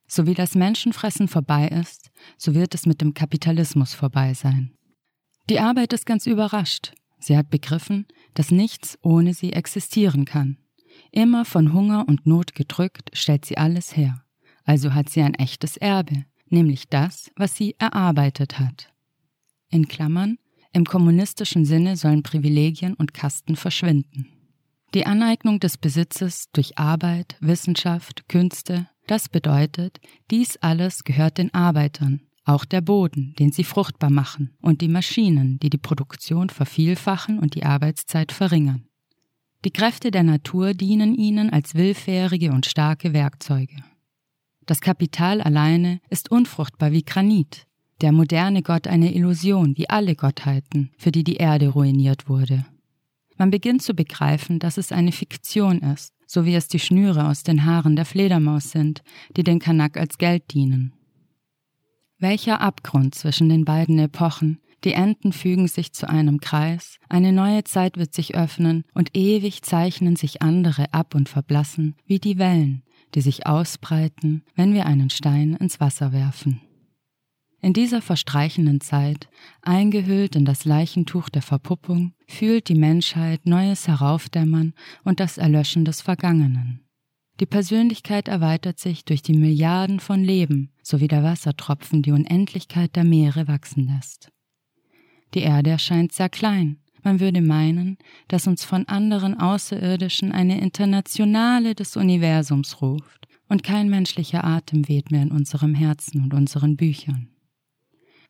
So 0.08 0.28
wie 0.28 0.34
das 0.34 0.56
Menschenfressen 0.56 1.28
vorbei 1.28 1.70
ist, 1.70 2.12
so 2.38 2.54
wird 2.54 2.76
es 2.76 2.86
mit 2.86 3.02
dem 3.02 3.14
Kapitalismus 3.14 3.94
vorbei 3.94 4.34
sein. 4.34 4.74
Die 5.50 5.60
Arbeit 5.60 5.94
ist 5.94 6.06
ganz 6.06 6.28
überrascht. 6.28 6.94
Sie 7.20 7.38
hat 7.38 7.50
begriffen, 7.50 8.06
dass 8.34 8.52
nichts 8.52 8.98
ohne 9.02 9.34
sie 9.34 9.54
existieren 9.54 10.26
kann. 10.26 10.58
Immer 11.12 11.46
von 11.46 11.74
Hunger 11.74 12.08
und 12.08 12.26
Not 12.26 12.56
gedrückt, 12.56 13.10
stellt 13.14 13.46
sie 13.46 13.58
alles 13.58 13.96
her. 13.96 14.24
Also 14.66 14.94
hat 14.94 15.10
sie 15.10 15.22
ein 15.22 15.36
echtes 15.36 15.78
Erbe, 15.78 16.26
nämlich 16.50 16.90
das, 16.90 17.32
was 17.36 17.56
sie 17.56 17.76
erarbeitet 17.80 18.60
hat. 18.60 18.94
In 19.70 19.88
Klammern, 19.88 20.38
im 20.74 20.86
kommunistischen 20.86 21.66
Sinne 21.66 21.98
sollen 21.98 22.24
Privilegien 22.24 22.94
und 22.94 23.14
Kasten 23.14 23.56
verschwinden. 23.56 24.28
Die 24.94 25.06
Aneignung 25.06 25.60
des 25.60 25.78
Besitzes 25.78 26.50
durch 26.52 26.78
Arbeit, 26.78 27.38
Wissenschaft, 27.40 28.28
Künste, 28.28 28.88
das 29.08 29.30
bedeutet, 29.30 30.00
dies 30.30 30.58
alles 30.58 31.04
gehört 31.04 31.38
den 31.38 31.54
Arbeitern, 31.54 32.22
auch 32.44 32.66
der 32.66 32.82
Boden, 32.82 33.34
den 33.40 33.52
sie 33.52 33.64
fruchtbar 33.64 34.10
machen, 34.10 34.52
und 34.62 34.82
die 34.82 34.88
Maschinen, 34.88 35.60
die 35.60 35.70
die 35.70 35.78
Produktion 35.78 36.50
vervielfachen 36.50 37.40
und 37.40 37.56
die 37.56 37.64
Arbeitszeit 37.64 38.32
verringern. 38.32 38.88
Die 39.64 39.72
Kräfte 39.72 40.12
der 40.12 40.24
Natur 40.24 40.74
dienen 40.74 41.14
ihnen 41.16 41.52
als 41.52 41.76
willfährige 41.76 42.52
und 42.52 42.66
starke 42.66 43.14
Werkzeuge. 43.14 43.76
Das 44.66 44.82
Kapital 44.82 45.42
alleine 45.42 46.00
ist 46.10 46.32
unfruchtbar 46.32 46.92
wie 46.92 47.04
Granit, 47.04 47.68
der 48.02 48.12
moderne 48.12 48.62
Gott 48.64 48.88
eine 48.88 49.14
Illusion 49.14 49.78
wie 49.78 49.90
alle 49.90 50.16
Gottheiten, 50.16 50.92
für 50.98 51.12
die 51.12 51.24
die 51.24 51.36
Erde 51.36 51.70
ruiniert 51.70 52.28
wurde. 52.28 52.66
Man 53.38 53.52
beginnt 53.52 53.82
zu 53.82 53.94
begreifen, 53.94 54.60
dass 54.60 54.78
es 54.78 54.92
eine 54.92 55.12
Fiktion 55.12 55.80
ist, 55.80 56.14
so 56.28 56.46
wie 56.46 56.56
es 56.56 56.68
die 56.68 56.80
Schnüre 56.80 57.28
aus 57.28 57.44
den 57.44 57.66
Haaren 57.66 57.96
der 57.96 58.06
Fledermaus 58.06 58.72
sind, 58.72 59.04
die 59.36 59.44
den 59.44 59.60
Kanak 59.60 59.98
als 59.98 60.18
Geld 60.18 60.54
dienen. 60.54 60.94
Welcher 62.20 62.62
Abgrund 62.62 63.16
zwischen 63.16 63.50
den 63.50 63.66
beiden 63.66 63.98
Epochen, 63.98 64.60
die 64.84 64.94
Enden 64.94 65.34
fügen 65.34 65.68
sich 65.68 65.94
zu 65.94 66.08
einem 66.08 66.40
Kreis, 66.40 66.98
eine 67.10 67.34
neue 67.34 67.64
Zeit 67.64 67.98
wird 67.98 68.14
sich 68.14 68.36
öffnen 68.36 68.84
und 68.94 69.16
ewig 69.16 69.62
zeichnen 69.64 70.16
sich 70.16 70.42
andere 70.42 70.94
ab 70.94 71.16
und 71.16 71.30
verblassen, 71.30 71.96
wie 72.06 72.20
die 72.20 72.38
Wellen, 72.38 72.84
die 73.16 73.22
sich 73.22 73.46
ausbreiten, 73.46 74.44
wenn 74.56 74.74
wir 74.74 74.86
einen 74.86 75.10
Stein 75.10 75.56
ins 75.56 75.80
Wasser 75.80 76.12
werfen. 76.14 76.62
In 77.64 77.74
dieser 77.74 78.02
verstreichenden 78.02 78.82
Zeit, 78.82 79.30
eingehüllt 79.62 80.36
in 80.36 80.46
das 80.46 80.66
Leichentuch 80.66 81.30
der 81.30 81.44
Verpuppung, 81.44 82.14
fühlt 82.28 82.70
die 82.70 82.76
Menschheit 82.76 83.46
Neues 83.46 83.88
heraufdämmern 83.88 84.74
und 85.04 85.20
das 85.20 85.38
Erlöschen 85.38 85.86
des 85.86 86.02
Vergangenen. 86.02 86.88
Die 87.40 87.46
Persönlichkeit 87.46 88.28
erweitert 88.28 88.80
sich 88.80 89.06
durch 89.06 89.22
die 89.22 89.34
Milliarden 89.34 90.00
von 90.00 90.24
Leben, 90.24 90.72
sowie 90.82 91.08
der 91.08 91.24
Wassertropfen 91.24 92.02
die 92.02 92.12
Unendlichkeit 92.12 92.96
der 92.96 93.04
Meere 93.04 93.48
wachsen 93.48 93.88
lässt. 93.88 94.32
Die 95.36 95.42
Erde 95.42 95.70
erscheint 95.70 96.14
sehr 96.14 96.30
klein. 96.30 96.78
Man 97.04 97.20
würde 97.20 97.42
meinen, 97.42 97.98
dass 98.28 98.48
uns 98.48 98.64
von 98.64 98.88
anderen 98.88 99.40
Außerirdischen 99.40 100.32
eine 100.32 100.60
Internationale 100.62 101.76
des 101.76 101.96
Universums 101.96 102.82
ruft, 102.82 103.28
und 103.48 103.64
kein 103.64 103.90
menschlicher 103.90 104.46
Atem 104.46 104.88
weht 104.88 105.12
mehr 105.12 105.24
in 105.24 105.32
unserem 105.32 105.76
Herzen 105.76 106.24
und 106.24 106.34
unseren 106.34 106.78
Büchern. 106.78 107.28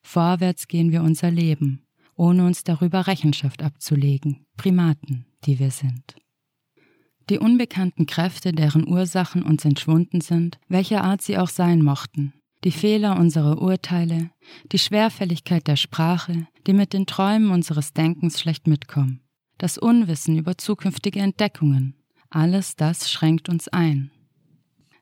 Vorwärts 0.01 0.67
gehen 0.67 0.91
wir 0.91 1.03
unser 1.03 1.31
Leben, 1.31 1.85
ohne 2.15 2.45
uns 2.45 2.63
darüber 2.63 3.07
Rechenschaft 3.07 3.63
abzulegen, 3.63 4.45
Primaten, 4.57 5.25
die 5.45 5.59
wir 5.59 5.71
sind. 5.71 6.15
Die 7.29 7.39
unbekannten 7.39 8.07
Kräfte, 8.07 8.51
deren 8.51 8.87
Ursachen 8.87 9.43
uns 9.43 9.63
entschwunden 9.63 10.21
sind, 10.21 10.59
welcher 10.67 11.03
Art 11.03 11.21
sie 11.21 11.37
auch 11.37 11.49
sein 11.49 11.81
mochten, 11.81 12.33
die 12.63 12.71
Fehler 12.71 13.17
unserer 13.17 13.61
Urteile, 13.61 14.31
die 14.71 14.79
Schwerfälligkeit 14.79 15.67
der 15.67 15.77
Sprache, 15.77 16.47
die 16.67 16.73
mit 16.73 16.93
den 16.93 17.05
Träumen 17.05 17.51
unseres 17.51 17.93
Denkens 17.93 18.39
schlecht 18.39 18.67
mitkommen, 18.67 19.21
das 19.57 19.77
Unwissen 19.77 20.37
über 20.37 20.57
zukünftige 20.57 21.19
Entdeckungen, 21.19 21.95
alles 22.29 22.75
das 22.75 23.11
schränkt 23.11 23.49
uns 23.49 23.67
ein. 23.67 24.11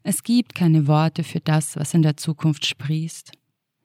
Es 0.03 0.23
gibt 0.23 0.55
keine 0.55 0.87
Worte 0.87 1.23
für 1.23 1.39
das, 1.39 1.75
was 1.75 1.93
in 1.93 2.01
der 2.01 2.17
Zukunft 2.17 2.65
sprießt, 2.65 3.31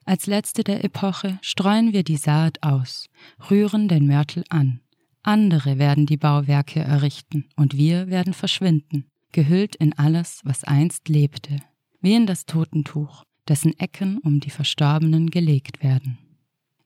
als 0.04 0.26
letzte 0.26 0.64
der 0.64 0.84
Epoche 0.84 1.38
streuen 1.42 1.92
wir 1.92 2.04
die 2.04 2.16
Saat 2.16 2.62
aus, 2.62 3.08
rühren 3.50 3.88
den 3.88 4.06
Mörtel 4.06 4.44
an. 4.48 4.80
Andere 5.22 5.78
werden 5.78 6.04
die 6.04 6.18
Bauwerke 6.18 6.80
errichten 6.80 7.48
und 7.56 7.76
wir 7.76 8.08
werden 8.08 8.34
verschwinden, 8.34 9.06
gehüllt 9.32 9.74
in 9.76 9.92
alles, 9.94 10.40
was 10.44 10.64
einst 10.64 11.08
lebte, 11.08 11.56
wie 12.00 12.14
in 12.14 12.26
das 12.26 12.44
Totentuch, 12.44 13.24
dessen 13.48 13.78
Ecken 13.78 14.18
um 14.18 14.40
die 14.40 14.50
Verstorbenen 14.50 15.30
gelegt 15.30 15.82
werden. 15.82 16.18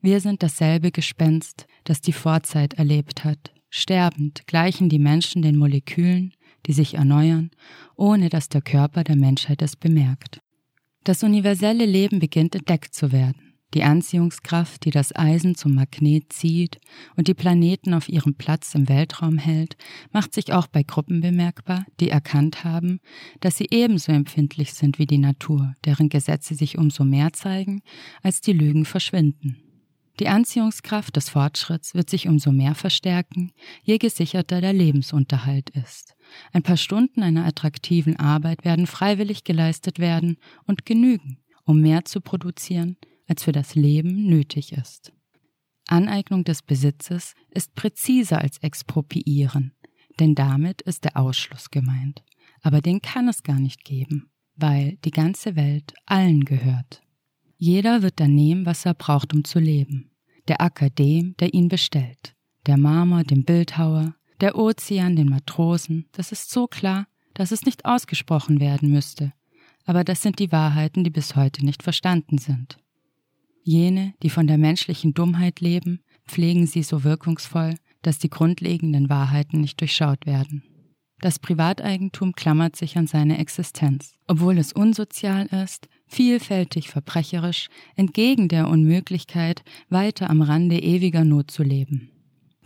Wir 0.00 0.20
sind 0.20 0.44
dasselbe 0.44 0.92
Gespenst, 0.92 1.66
das 1.84 2.00
die 2.00 2.12
Vorzeit 2.12 2.74
erlebt 2.74 3.24
hat. 3.24 3.52
Sterbend 3.68 4.46
gleichen 4.46 4.88
die 4.88 5.00
Menschen 5.00 5.42
den 5.42 5.56
Molekülen, 5.56 6.32
die 6.66 6.72
sich 6.72 6.94
erneuern, 6.94 7.50
ohne 7.96 8.28
dass 8.28 8.48
der 8.48 8.62
Körper 8.62 9.02
der 9.02 9.16
Menschheit 9.16 9.60
es 9.62 9.74
bemerkt. 9.74 10.40
Das 11.08 11.22
universelle 11.22 11.86
Leben 11.86 12.18
beginnt 12.18 12.54
entdeckt 12.54 12.94
zu 12.94 13.12
werden. 13.12 13.54
Die 13.72 13.82
Anziehungskraft, 13.82 14.84
die 14.84 14.90
das 14.90 15.16
Eisen 15.16 15.54
zum 15.54 15.74
Magnet 15.74 16.34
zieht 16.34 16.82
und 17.16 17.28
die 17.28 17.34
Planeten 17.34 17.94
auf 17.94 18.10
ihrem 18.10 18.34
Platz 18.34 18.74
im 18.74 18.90
Weltraum 18.90 19.38
hält, 19.38 19.78
macht 20.12 20.34
sich 20.34 20.52
auch 20.52 20.66
bei 20.66 20.82
Gruppen 20.82 21.22
bemerkbar, 21.22 21.86
die 21.98 22.10
erkannt 22.10 22.62
haben, 22.62 23.00
dass 23.40 23.56
sie 23.56 23.68
ebenso 23.70 24.12
empfindlich 24.12 24.74
sind 24.74 24.98
wie 24.98 25.06
die 25.06 25.16
Natur, 25.16 25.72
deren 25.86 26.10
Gesetze 26.10 26.54
sich 26.54 26.76
umso 26.76 27.04
mehr 27.04 27.32
zeigen, 27.32 27.80
als 28.22 28.42
die 28.42 28.52
Lügen 28.52 28.84
verschwinden. 28.84 29.67
Die 30.18 30.28
Anziehungskraft 30.28 31.14
des 31.14 31.28
Fortschritts 31.28 31.94
wird 31.94 32.10
sich 32.10 32.26
umso 32.26 32.50
mehr 32.50 32.74
verstärken, 32.74 33.52
je 33.82 33.98
gesicherter 33.98 34.60
der 34.60 34.72
Lebensunterhalt 34.72 35.70
ist. 35.70 36.16
Ein 36.52 36.64
paar 36.64 36.76
Stunden 36.76 37.22
einer 37.22 37.46
attraktiven 37.46 38.16
Arbeit 38.16 38.64
werden 38.64 38.88
freiwillig 38.88 39.44
geleistet 39.44 40.00
werden 40.00 40.38
und 40.66 40.84
genügen, 40.84 41.38
um 41.64 41.80
mehr 41.80 42.04
zu 42.04 42.20
produzieren, 42.20 42.96
als 43.28 43.44
für 43.44 43.52
das 43.52 43.76
Leben 43.76 44.26
nötig 44.26 44.72
ist. 44.72 45.12
Aneignung 45.86 46.42
des 46.42 46.62
Besitzes 46.62 47.34
ist 47.50 47.74
präziser 47.74 48.40
als 48.40 48.58
Expropriieren, 48.58 49.72
denn 50.18 50.34
damit 50.34 50.82
ist 50.82 51.04
der 51.04 51.16
Ausschluss 51.16 51.70
gemeint. 51.70 52.24
Aber 52.62 52.80
den 52.80 53.00
kann 53.00 53.28
es 53.28 53.44
gar 53.44 53.60
nicht 53.60 53.84
geben, 53.84 54.30
weil 54.56 54.98
die 55.04 55.12
ganze 55.12 55.54
Welt 55.54 55.94
allen 56.06 56.44
gehört. 56.44 57.02
Jeder 57.56 58.02
wird 58.02 58.20
dann 58.20 58.34
nehmen, 58.34 58.66
was 58.66 58.86
er 58.86 58.94
braucht, 58.94 59.34
um 59.34 59.44
zu 59.44 59.58
leben. 59.58 60.07
Der 60.48 60.62
Acker 60.62 60.88
dem, 60.88 61.36
der 61.36 61.52
ihn 61.52 61.68
bestellt, 61.68 62.34
der 62.66 62.78
Marmor 62.78 63.22
dem 63.22 63.44
Bildhauer, 63.44 64.14
der 64.40 64.56
Ozean 64.56 65.14
den 65.14 65.28
Matrosen, 65.28 66.06
das 66.12 66.32
ist 66.32 66.50
so 66.50 66.66
klar, 66.66 67.06
dass 67.34 67.52
es 67.52 67.66
nicht 67.66 67.84
ausgesprochen 67.84 68.58
werden 68.58 68.90
müsste, 68.90 69.34
aber 69.84 70.04
das 70.04 70.22
sind 70.22 70.38
die 70.38 70.50
Wahrheiten, 70.50 71.04
die 71.04 71.10
bis 71.10 71.36
heute 71.36 71.64
nicht 71.64 71.82
verstanden 71.82 72.38
sind. 72.38 72.78
Jene, 73.62 74.14
die 74.22 74.30
von 74.30 74.46
der 74.46 74.56
menschlichen 74.56 75.12
Dummheit 75.12 75.60
leben, 75.60 76.00
pflegen 76.26 76.66
sie 76.66 76.82
so 76.82 77.04
wirkungsvoll, 77.04 77.74
dass 78.00 78.18
die 78.18 78.30
grundlegenden 78.30 79.10
Wahrheiten 79.10 79.60
nicht 79.60 79.80
durchschaut 79.80 80.24
werden. 80.24 80.62
Das 81.20 81.38
Privateigentum 81.38 82.32
klammert 82.32 82.76
sich 82.76 82.96
an 82.96 83.06
seine 83.06 83.38
Existenz. 83.38 84.14
Obwohl 84.28 84.56
es 84.56 84.72
unsozial 84.72 85.46
ist, 85.46 85.88
vielfältig 86.08 86.88
verbrecherisch, 86.88 87.68
entgegen 87.96 88.48
der 88.48 88.68
Unmöglichkeit, 88.68 89.62
weiter 89.88 90.30
am 90.30 90.42
Rande 90.42 90.78
ewiger 90.78 91.24
Not 91.24 91.50
zu 91.50 91.62
leben. 91.62 92.10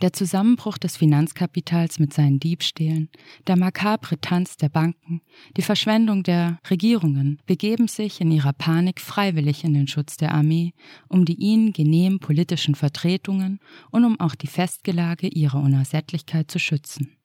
Der 0.03 0.11
Zusammenbruch 0.11 0.77
des 0.77 0.97
Finanzkapitals 0.97 1.97
mit 1.97 2.11
seinen 2.11 2.37
Diebstählen, 2.37 3.07
der 3.47 3.55
makabre 3.55 4.19
Tanz 4.19 4.57
der 4.57 4.67
Banken, 4.67 5.21
die 5.55 5.61
Verschwendung 5.61 6.23
der 6.23 6.59
Regierungen 6.69 7.39
begeben 7.45 7.87
sich 7.87 8.19
in 8.19 8.29
ihrer 8.29 8.51
Panik 8.51 8.99
freiwillig 8.99 9.63
in 9.63 9.73
den 9.73 9.87
Schutz 9.87 10.17
der 10.17 10.33
Armee, 10.33 10.73
um 11.07 11.23
die 11.23 11.35
ihnen 11.35 11.71
genehmen 11.71 12.19
politischen 12.19 12.75
Vertretungen 12.75 13.59
und 13.91 14.03
um 14.03 14.19
auch 14.19 14.35
die 14.35 14.47
Festgelage 14.47 15.27
ihrer 15.27 15.61
Unersättlichkeit 15.61 16.51
zu 16.51 16.59
schützen. 16.59 17.15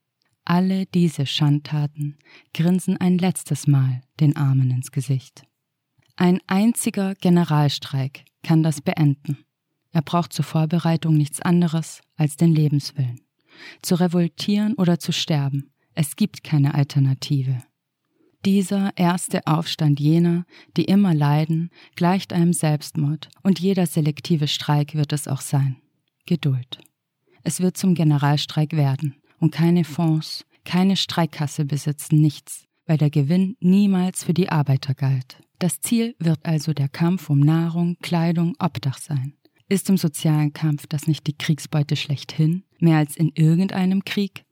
Alle 0.45 0.87
diese 0.87 1.27
Schandtaten 1.27 2.17
grinsen 2.55 2.97
ein 2.97 3.19
letztes 3.19 3.67
Mal 3.67 4.03
den 4.21 4.37
Armen 4.37 4.71
ins 4.71 4.93
Gesicht. 4.93 5.48
Ein 6.21 6.41
einziger 6.49 7.15
Generalstreik 7.15 8.25
kann 8.43 8.65
das 8.65 8.81
beenden. 8.81 9.39
Er 9.93 10.03
braucht 10.03 10.33
zur 10.33 10.45
Vorbereitung 10.45 11.17
nichts 11.17 11.41
anderes 11.41 12.01
als 12.17 12.37
den 12.37 12.53
Lebenswillen. 12.53 13.21
Zu 13.83 13.95
revoltieren 13.95 14.75
oder 14.75 14.99
zu 14.99 15.13
sterben. 15.13 15.71
Es 15.95 16.17
gibt 16.17 16.43
keine 16.43 16.75
Alternative. 16.75 17.63
Dieser 18.45 18.91
erste 18.97 19.47
Aufstand 19.47 20.01
jener, 20.01 20.45
die 20.77 20.87
immer 20.87 21.15
leiden, 21.15 21.71
gleicht 21.95 22.33
einem 22.33 22.53
Selbstmord, 22.53 23.29
und 23.45 23.61
jeder 23.61 23.87
selektive 23.87 24.49
Streik 24.49 24.97
wird 24.97 25.13
es 25.13 25.29
auch 25.29 25.41
sein. 25.41 25.77
Geduld. 26.27 26.81
Es 27.45 27.61
wird 27.61 27.77
zum 27.77 27.95
Generalstreik 27.95 28.73
werden, 28.73 29.15
und 29.39 29.53
keine 29.53 29.85
Fonds, 29.85 30.45
keine 30.65 30.97
Streikkasse 30.97 31.65
besitzen 31.65 32.21
nichts, 32.21 32.68
weil 32.89 32.99
der 32.99 33.11
Gewinn 33.11 33.57
niemals 33.61 34.25
für 34.25 34.35
die 34.35 34.49
Arbeiter 34.49 34.95
galt. 34.95 35.41
Das 35.61 35.81
Ziel 35.81 36.17
wird 36.19 36.41
also 36.43 36.73
der 36.73 36.89
Kampf 36.89 37.31
um 37.31 37.39
Nahrung, 37.39 37.97
Kleidung, 38.03 38.55
Obdach 38.59 38.99
sein. 38.99 39.35
Ist 39.69 39.91
im 39.91 39.99
sozialen 39.99 40.55
Kampf 40.55 40.87
das 40.89 41.07
nicht 41.07 41.27
die 41.27 41.37
Kriegsbeute 41.37 41.95
schlechthin, 41.95 42.65
mehr 42.81 42.97
als 42.97 43.17
in 43.17 43.31
irgendeinem 43.35 44.05
Krieg? 44.05 44.45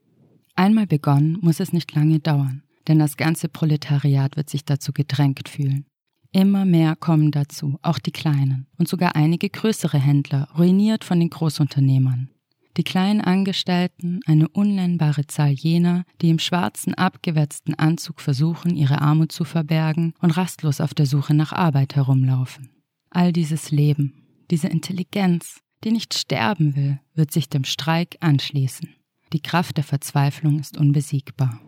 Einmal 0.55 0.87
begonnen, 0.87 1.39
muss 1.41 1.59
es 1.59 1.73
nicht 1.73 1.95
lange 1.95 2.21
dauern, 2.21 2.63
denn 2.87 2.99
das 2.99 3.17
ganze 3.17 3.49
Proletariat 3.49 4.37
wird 4.37 4.51
sich 4.51 4.65
dazu 4.65 4.93
gedrängt 4.93 5.49
fühlen. 5.49 5.87
Immer 6.33 6.67
mehr 6.67 6.97
kommen 6.97 7.31
dazu, 7.31 7.79
auch 7.81 7.99
die 7.99 8.11
kleinen 8.11 8.67
und 8.77 8.89
sogar 8.89 9.17
einige 9.17 9.49
größere 9.49 9.99
Händler, 9.99 10.49
ruiniert 10.59 11.03
von 11.05 11.19
den 11.19 11.31
Großunternehmern. 11.31 12.29
Die 12.77 12.85
kleinen 12.85 13.23
Angestellten, 13.23 14.21
eine 14.27 14.49
unnennbare 14.49 15.27
Zahl 15.27 15.53
jener, 15.53 16.05
die 16.21 16.29
im 16.29 16.39
schwarzen, 16.39 16.93
abgewetzten 16.93 17.75
Anzug 17.75 18.21
versuchen, 18.21 18.77
ihre 18.77 19.01
Armut 19.01 19.33
zu 19.33 19.45
verbergen 19.45 20.13
und 20.21 20.37
rastlos 20.37 20.83
auf 20.83 20.93
der 20.93 21.07
Suche 21.07 21.33
nach 21.33 21.53
Arbeit 21.53 21.97
herumlaufen. 21.97 22.69
All 23.09 23.33
dieses 23.33 23.71
Leben, 23.71 24.13
diese 24.51 24.69
Intelligenz, 24.69 25.61
die 25.85 25.91
nicht 25.91 26.13
sterben 26.13 26.77
will, 26.77 27.01
wird 27.15 27.33
sich 27.33 27.49
dem 27.49 27.65
Streik 27.65 28.19
anschließen. 28.21 28.91
Die 29.33 29.41
Kraft 29.41 29.79
der 29.79 29.85
Verzweiflung 29.85 30.59
ist 30.61 30.77
unbesiegbar. 30.77 31.61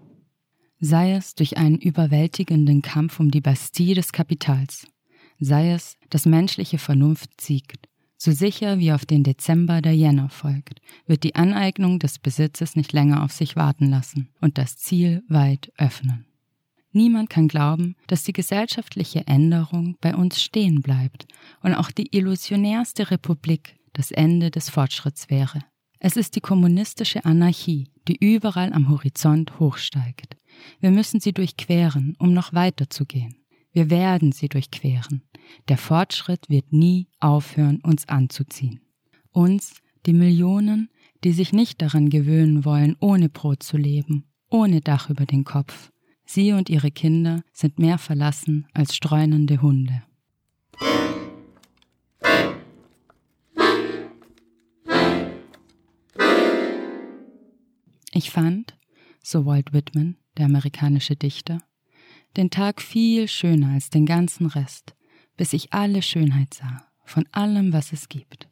Sei 0.79 1.13
es 1.13 1.35
durch 1.35 1.57
einen 1.57 1.79
überwältigenden 1.79 2.83
Kampf 2.83 3.19
um 3.19 3.31
die 3.31 3.41
Bastille 3.41 3.95
des 3.95 4.13
Kapitals, 4.13 4.87
sei 5.41 5.73
es, 5.73 5.97
dass 6.11 6.27
menschliche 6.27 6.79
Vernunft 6.79 7.41
siegt, 7.41 7.88
so 8.19 8.33
sicher 8.33 8.79
wie 8.79 8.93
auf 8.93 9.07
den 9.07 9.23
Dezember 9.23 9.81
der 9.81 9.95
Jänner 9.95 10.29
folgt, 10.29 10.81
wird 11.07 11.23
die 11.23 11.37
Aneignung 11.37 12.01
des 12.01 12.19
Besitzes 12.19 12.77
nicht 12.77 12.93
länger 12.93 13.23
auf 13.23 13.33
sich 13.33 13.57
warten 13.57 13.89
lassen 13.89 14.29
und 14.41 14.59
das 14.59 14.77
Ziel 14.77 15.23
weit 15.29 15.73
öffnen. 15.79 16.27
Niemand 16.91 17.31
kann 17.31 17.49
glauben, 17.49 17.95
dass 18.09 18.25
die 18.25 18.33
gesellschaftliche 18.33 19.27
Änderung 19.27 19.97
bei 20.01 20.17
uns 20.17 20.43
stehen 20.43 20.83
bleibt 20.83 21.27
und 21.63 21.75
auch 21.75 21.93
die 21.93 22.09
illusionärste 22.17 23.11
Republik 23.11 23.77
das 23.93 24.11
Ende 24.11 24.51
des 24.51 24.69
Fortschritts 24.69 25.31
wäre. 25.31 25.61
Es 26.01 26.17
ist 26.17 26.35
die 26.35 26.41
kommunistische 26.41 27.25
Anarchie, 27.25 27.89
die 28.09 28.17
überall 28.19 28.73
am 28.73 28.89
Horizont 28.89 29.59
hochsteigt. 29.61 30.37
Wir 30.81 30.91
müssen 30.91 31.21
sie 31.21 31.33
durchqueren, 31.33 32.17
um 32.19 32.33
noch 32.33 32.53
weiter 32.53 32.91
zu 32.91 33.05
gehen. 33.05 33.38
Wir 33.79 33.91
werden 33.91 34.33
sie 34.33 34.49
durchqueren. 34.49 35.23
Der 35.69 35.79
Fortschritt 35.79 36.51
wird 36.51 36.73
nie 36.73 37.07
aufhören, 37.21 37.79
uns 37.85 38.09
anzuziehen. 38.09 38.81
Uns, 39.31 39.75
die 40.05 40.15
Millionen, 40.15 40.91
die 41.23 41.31
sich 41.31 41.53
nicht 41.53 41.81
daran 41.81 42.11
gewöhnen 42.11 42.65
wollen, 42.65 42.97
ohne 42.99 43.29
Brot 43.29 43.63
zu 43.63 43.77
leben, 43.77 44.25
ohne 44.51 44.81
Dach 44.81 45.11
über 45.11 45.27
den 45.27 45.45
Kopf, 45.45 45.93
Sie 46.25 46.51
und 46.55 46.69
ihre 46.69 46.91
Kinder 46.91 47.45
sind 47.53 47.79
mehr 47.79 47.99
verlassen 47.99 48.67
als 48.75 48.97
streunende 48.97 49.63
Hunde. 49.63 50.03
Ich 58.13 58.31
fand, 58.33 58.77
so 59.23 59.47
Walt 59.47 59.73
Whitman, 59.73 60.17
der 60.37 60.47
amerikanische 60.47 61.15
Dichter, 61.15 61.61
den 62.37 62.51
Tag 62.51 62.81
viel 62.83 63.29
schöner 63.29 63.75
als 63.75 63.91
den 63.91 64.07
ganzen 64.07 64.47
Rest, 64.47 64.95
bis 65.37 65.53
ich 65.53 65.73
alle 65.73 66.03
Schönheit 66.03 66.55
sah, 66.55 66.87
von 67.05 67.27
allem, 67.33 67.73
was 67.73 67.93
es 67.93 68.09
gibt. 68.09 68.49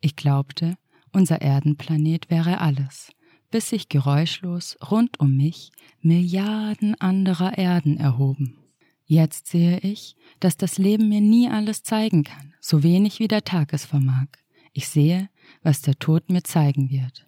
Ich 0.00 0.16
glaubte, 0.16 0.76
unser 1.12 1.40
Erdenplanet 1.40 2.30
wäre 2.30 2.60
alles, 2.60 3.10
bis 3.50 3.70
sich 3.70 3.88
geräuschlos 3.88 4.76
rund 4.90 5.18
um 5.20 5.36
mich 5.36 5.72
Milliarden 6.00 6.94
anderer 7.00 7.58
Erden 7.58 7.96
erhoben. 7.96 8.58
Jetzt 9.04 9.46
sehe 9.46 9.78
ich, 9.78 10.16
dass 10.38 10.56
das 10.58 10.76
Leben 10.76 11.08
mir 11.08 11.22
nie 11.22 11.48
alles 11.48 11.82
zeigen 11.82 12.24
kann, 12.24 12.54
so 12.60 12.82
wenig 12.82 13.20
wie 13.20 13.28
der 13.28 13.42
Tag 13.42 13.72
es 13.72 13.86
vermag. 13.86 14.26
Ich 14.72 14.88
sehe, 14.88 15.30
was 15.62 15.80
der 15.80 15.98
Tod 15.98 16.30
mir 16.30 16.42
zeigen 16.42 16.90
wird. 16.90 17.24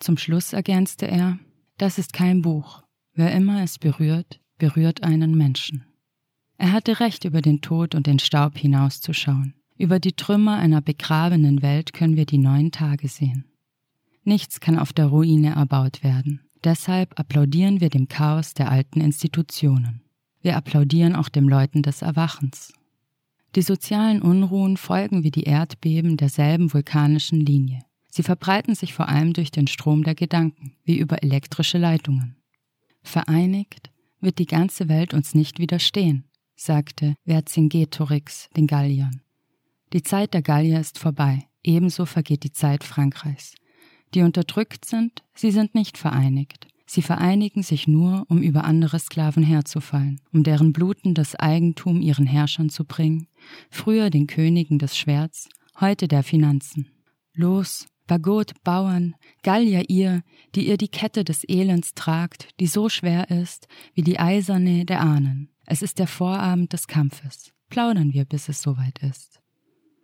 Zum 0.00 0.18
Schluss 0.18 0.52
ergänzte 0.52 1.08
er, 1.08 1.38
das 1.78 1.98
ist 1.98 2.12
kein 2.12 2.42
Buch. 2.42 2.82
Wer 3.14 3.32
immer 3.32 3.62
es 3.62 3.78
berührt, 3.78 4.40
berührt 4.58 5.02
einen 5.02 5.36
Menschen. 5.36 5.84
Er 6.56 6.72
hatte 6.72 7.00
recht, 7.00 7.24
über 7.24 7.42
den 7.42 7.60
Tod 7.60 7.94
und 7.94 8.06
den 8.06 8.18
Staub 8.18 8.56
hinauszuschauen. 8.56 9.54
Über 9.76 9.98
die 9.98 10.12
Trümmer 10.12 10.56
einer 10.56 10.80
begrabenen 10.80 11.62
Welt 11.62 11.92
können 11.92 12.16
wir 12.16 12.26
die 12.26 12.38
neuen 12.38 12.70
Tage 12.70 13.08
sehen. 13.08 13.44
Nichts 14.22 14.60
kann 14.60 14.78
auf 14.78 14.92
der 14.92 15.06
Ruine 15.06 15.54
erbaut 15.54 16.02
werden. 16.04 16.40
Deshalb 16.62 17.18
applaudieren 17.18 17.80
wir 17.80 17.90
dem 17.90 18.08
Chaos 18.08 18.54
der 18.54 18.70
alten 18.70 19.00
Institutionen. 19.00 20.02
Wir 20.40 20.56
applaudieren 20.56 21.16
auch 21.16 21.28
dem 21.28 21.48
Läuten 21.48 21.82
des 21.82 22.02
Erwachens. 22.02 22.72
Die 23.54 23.62
sozialen 23.62 24.22
Unruhen 24.22 24.76
folgen 24.76 25.22
wie 25.22 25.30
die 25.30 25.44
Erdbeben 25.44 26.16
derselben 26.16 26.72
vulkanischen 26.72 27.40
Linie. 27.40 27.80
Sie 28.08 28.22
verbreiten 28.22 28.74
sich 28.74 28.94
vor 28.94 29.08
allem 29.08 29.32
durch 29.32 29.50
den 29.50 29.66
Strom 29.66 30.04
der 30.04 30.14
Gedanken, 30.14 30.76
wie 30.84 30.98
über 30.98 31.22
elektrische 31.22 31.78
Leitungen. 31.78 32.36
Vereinigt 33.02 33.90
wird 34.24 34.38
die 34.38 34.46
ganze 34.46 34.88
Welt 34.88 35.14
uns 35.14 35.34
nicht 35.34 35.58
widerstehen, 35.58 36.24
sagte 36.56 37.14
Vercingetorix 37.26 38.48
den 38.56 38.66
Galliern. 38.66 39.22
Die 39.92 40.02
Zeit 40.02 40.34
der 40.34 40.42
Gallier 40.42 40.80
ist 40.80 40.98
vorbei, 40.98 41.46
ebenso 41.62 42.06
vergeht 42.06 42.42
die 42.42 42.52
Zeit 42.52 42.82
Frankreichs. 42.82 43.54
Die 44.14 44.22
unterdrückt 44.22 44.84
sind, 44.84 45.22
sie 45.34 45.50
sind 45.50 45.74
nicht 45.74 45.98
vereinigt. 45.98 46.66
Sie 46.86 47.02
vereinigen 47.02 47.62
sich 47.62 47.88
nur, 47.88 48.26
um 48.28 48.42
über 48.42 48.64
andere 48.64 48.98
Sklaven 48.98 49.42
herzufallen, 49.42 50.20
um 50.32 50.42
deren 50.42 50.72
blutendes 50.72 51.34
Eigentum 51.34 52.00
ihren 52.00 52.26
Herrschern 52.26 52.68
zu 52.68 52.84
bringen, 52.84 53.26
früher 53.70 54.10
den 54.10 54.26
Königen 54.26 54.78
des 54.78 54.96
Schwerts, 54.96 55.48
heute 55.80 56.08
der 56.08 56.22
Finanzen. 56.22 56.88
Los, 57.32 57.86
Bagot, 58.06 58.52
Bauern, 58.64 59.14
Gallier 59.42 59.88
ihr, 59.88 60.22
die 60.54 60.68
ihr 60.68 60.76
die 60.76 60.88
Kette 60.88 61.24
des 61.24 61.44
Elends 61.48 61.94
tragt, 61.94 62.48
die 62.60 62.66
so 62.66 62.88
schwer 62.88 63.30
ist 63.30 63.66
wie 63.94 64.02
die 64.02 64.18
eiserne 64.18 64.84
der 64.84 65.00
Ahnen. 65.00 65.48
Es 65.66 65.80
ist 65.80 65.98
der 65.98 66.06
Vorabend 66.06 66.72
des 66.72 66.86
Kampfes. 66.86 67.52
Plaudern 67.70 68.12
wir, 68.12 68.24
bis 68.24 68.48
es 68.48 68.60
soweit 68.60 68.98
ist. 68.98 69.40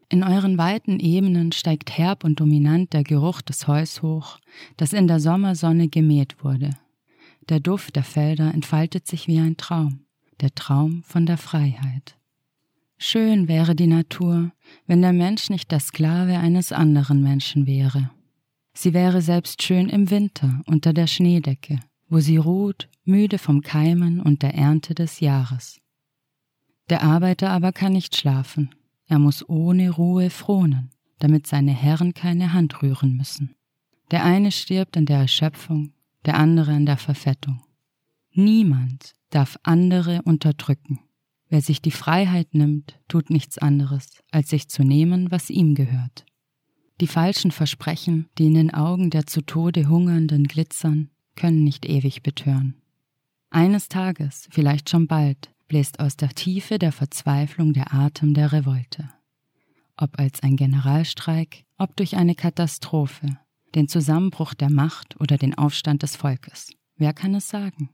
In 0.09 0.25
euren 0.25 0.59
weiten 0.59 0.99
Ebenen 0.99 1.53
steigt 1.53 1.97
herb 1.97 2.25
und 2.25 2.41
dominant 2.41 2.93
der 2.93 3.05
Geruch 3.05 3.43
des 3.43 3.69
Heus 3.69 4.03
hoch, 4.03 4.39
das 4.77 4.93
in 4.93 5.07
der 5.07 5.21
Sommersonne 5.21 5.89
gemäht 5.89 6.43
wurde. 6.43 6.71
Der 7.49 7.61
Duft 7.61 7.97
der 7.97 8.03
Felder 8.03 8.53
entfaltet 8.53 9.07
sich 9.07 9.29
wie 9.29 9.39
ein 9.39 9.57
Traum, 9.57 10.07
der 10.41 10.55
Traum 10.55 11.05
von 11.05 11.27
der 11.27 11.39
Freiheit. 11.39 12.17
Schön 13.03 13.49
wäre 13.49 13.75
die 13.75 13.87
Natur, 13.87 14.53
wenn 14.87 15.01
der 15.01 15.15
Mensch 15.15 15.49
nicht 15.49 15.73
der 15.73 15.81
Sklave 15.81 16.39
eines 16.39 16.71
anderen 16.71 17.23
Menschen 17.23 17.67
wäre. 17.67 18.11
Sie 18.75 18.93
wäre 18.93 19.23
selbst 19.23 19.63
schön 19.63 19.89
im 19.89 20.11
Winter 20.11 20.61
unter 20.67 20.93
der 20.93 21.07
Schneedecke, 21.07 21.81
wo 22.11 22.21
sie 22.21 22.37
ruht, 22.37 22.91
müde 23.05 23.39
vom 23.39 23.63
Keimen 23.63 24.21
und 24.21 24.43
der 24.43 24.55
Ernte 24.55 24.95
des 24.95 25.21
Jahres. 25.21 25.81
Der 26.91 27.03
Arbeiter 27.03 27.49
aber 27.49 27.73
kann 27.73 27.95
nicht 27.95 28.17
schlafen, 28.17 28.75
er 29.07 29.19
muss 29.19 29.49
ohne 29.49 29.89
Ruhe 29.89 30.29
fronen, 30.29 30.91
damit 31.21 31.47
seine 31.47 31.73
Herren 31.73 32.13
keine 32.13 32.53
Hand 32.53 32.83
rühren 32.83 33.17
müssen. 33.17 33.55
Der 34.11 34.27
eine 34.27 34.53
stirbt 34.53 34.99
an 34.99 35.07
der 35.07 35.21
Erschöpfung, 35.21 35.95
der 36.27 36.37
andere 36.37 36.73
an 36.73 36.85
der 36.85 36.99
Verfettung. 36.99 37.63
Niemand 38.33 39.15
darf 39.31 39.59
andere 39.63 40.21
unterdrücken. 40.25 41.01
Wer 41.51 41.61
sich 41.61 41.83
die 41.83 41.91
Freiheit 41.91 42.55
nimmt, 42.55 42.99
tut 43.09 43.29
nichts 43.29 43.59
anderes, 43.59 44.23
als 44.31 44.49
sich 44.51 44.69
zu 44.69 44.85
nehmen, 44.85 45.33
was 45.33 45.51
ihm 45.51 45.75
gehört. 45.75 46.25
Die 47.01 47.09
falschen 47.09 47.51
Versprechen, 47.51 48.29
die 48.39 48.47
in 48.47 48.55
den 48.55 48.73
Augen 48.73 49.11
der 49.11 49.27
zu 49.27 49.43
Tode 49.43 49.89
Hungernden 49.89 50.45
glitzern, 50.45 51.11
können 51.35 51.65
nicht 51.65 51.87
ewig 51.87 52.23
betören. 52.23 52.77
Eines 53.51 53.89
Tages, 53.89 54.49
vielleicht 54.51 54.91
schon 54.91 55.09
bald, 55.09 55.51
bläst 55.67 55.99
aus 55.99 56.17
der 56.17 56.29
Tiefe 56.29 56.79
der 56.79 56.93
Verzweiflung 56.93 57.73
der 57.73 57.93
Atem 57.93 58.33
der 58.33 58.53
Revolte. 58.53 59.11
Ob 59.97 60.21
als 60.21 60.43
ein 60.45 60.57
Generalstreik, 60.57 61.65
ob 61.79 61.97
durch 61.97 62.17
eine 62.17 62.37
Katastrophe, 62.37 63.39
den 63.75 63.89
Zusammenbruch 63.89 64.55
der 64.55 64.71
Macht 64.71 65.21
oder 65.21 65.37
den 65.37 65.57
Aufstand 65.59 66.05
des 66.05 66.15
Volkes. 66.15 66.71
Wer 66.97 67.13
kann 67.13 67.35
es 67.35 67.49
sagen? 67.49 67.91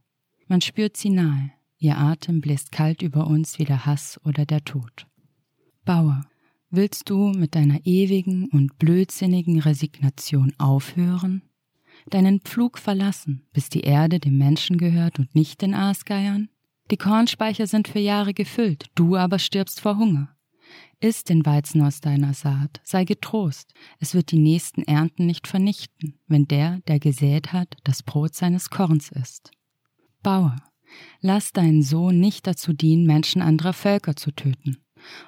Man 0.46 0.60
spürt 0.60 0.96
sie 0.96 1.10
nahe, 1.10 1.52
Ihr 1.78 1.98
Atem 1.98 2.40
bläst 2.40 2.72
kalt 2.72 3.02
über 3.02 3.26
uns 3.26 3.58
wie 3.58 3.64
der 3.64 3.84
Hass 3.84 4.18
oder 4.24 4.46
der 4.46 4.64
Tod. 4.64 5.06
Bauer, 5.84 6.22
willst 6.70 7.10
du 7.10 7.28
mit 7.28 7.54
deiner 7.54 7.84
ewigen 7.84 8.48
und 8.50 8.78
blödsinnigen 8.78 9.60
Resignation 9.60 10.52
aufhören? 10.58 11.42
Deinen 12.08 12.40
Pflug 12.40 12.78
verlassen, 12.78 13.46
bis 13.52 13.68
die 13.68 13.80
Erde 13.80 14.18
dem 14.20 14.38
Menschen 14.38 14.78
gehört 14.78 15.18
und 15.18 15.34
nicht 15.34 15.62
den 15.62 15.74
Aasgeiern? 15.74 16.48
Die 16.90 16.96
Kornspeicher 16.96 17.66
sind 17.66 17.88
für 17.88 17.98
Jahre 17.98 18.32
gefüllt, 18.32 18.86
du 18.94 19.16
aber 19.16 19.38
stirbst 19.38 19.80
vor 19.80 19.98
Hunger. 19.98 20.36
Iss 21.00 21.24
den 21.24 21.44
Weizen 21.44 21.82
aus 21.82 22.00
deiner 22.00 22.32
Saat, 22.32 22.80
sei 22.84 23.04
getrost, 23.04 23.74
es 23.98 24.14
wird 24.14 24.30
die 24.30 24.38
nächsten 24.38 24.82
Ernten 24.82 25.26
nicht 25.26 25.46
vernichten, 25.46 26.18
wenn 26.26 26.46
der, 26.46 26.80
der 26.88 26.98
gesät 27.00 27.52
hat, 27.52 27.76
das 27.84 28.02
Brot 28.02 28.34
seines 28.34 28.70
Korns 28.70 29.10
ist. 29.10 29.50
Bauer, 30.22 30.56
Lass 31.20 31.52
deinen 31.52 31.82
Sohn 31.82 32.20
nicht 32.20 32.46
dazu 32.46 32.72
dienen, 32.72 33.06
Menschen 33.06 33.42
anderer 33.42 33.72
Völker 33.72 34.16
zu 34.16 34.30
töten, 34.30 34.78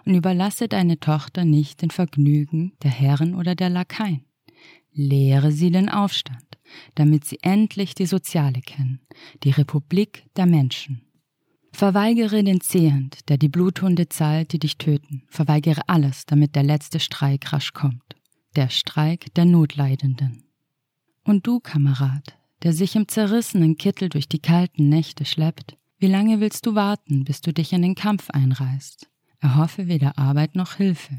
und 0.05 0.15
überlasse 0.15 0.69
deine 0.69 1.01
Tochter 1.01 1.45
nicht 1.45 1.83
den 1.83 1.91
Vergnügen 1.91 2.73
der 2.83 2.91
Herren 2.91 3.35
oder 3.35 3.55
der 3.55 3.71
Lakaien. 3.71 4.25
Lehre 4.93 5.53
sie 5.53 5.71
den 5.71 5.89
Aufstand, 5.89 6.59
damit 6.95 7.25
sie 7.25 7.39
endlich 7.43 7.95
die 7.95 8.07
Soziale 8.07 8.61
kennen, 8.61 9.01
die 9.45 9.51
Republik 9.51 10.25
der 10.37 10.47
Menschen. 10.47 11.03
Verweigere 11.73 12.43
den 12.43 12.61
Zehend, 12.61 13.29
der 13.29 13.39
die 13.39 13.49
Bluthunde 13.49 14.09
zahlt, 14.09 14.53
die 14.53 14.59
dich 14.59 14.79
töten. 14.79 15.23
Verweigere 15.29 15.83
alles, 15.89 16.27
damit 16.27 16.57
der 16.57 16.65
letzte 16.65 16.99
Streik 16.99 17.53
rasch 17.53 17.73
kommt. 17.73 18.17
Der 18.57 18.69
Streik 18.69 19.33
der 19.35 19.45
Notleidenden. 19.45 20.43
Und 21.23 21.47
du, 21.47 21.61
Kamerad, 21.61 22.39
der 22.63 22.73
sich 22.73 22.97
im 22.97 23.09
zerrissenen 23.09 23.77
Kittel 23.77 24.09
durch 24.09 24.29
die 24.29 24.41
kalten 24.41 24.89
Nächte 24.89 25.25
schleppt, 25.25 25.77
wie 25.99 26.07
lange 26.07 26.41
willst 26.41 26.65
du 26.65 26.75
warten, 26.75 27.25
bis 27.25 27.41
du 27.41 27.53
dich 27.53 27.73
in 27.73 27.83
den 27.83 27.97
Kampf 27.97 28.31
einreißt? 28.31 29.09
Erhoffe 29.41 29.89
weder 29.89 30.17
Arbeit 30.17 30.55
noch 30.55 30.75
Hilfe. 30.75 31.19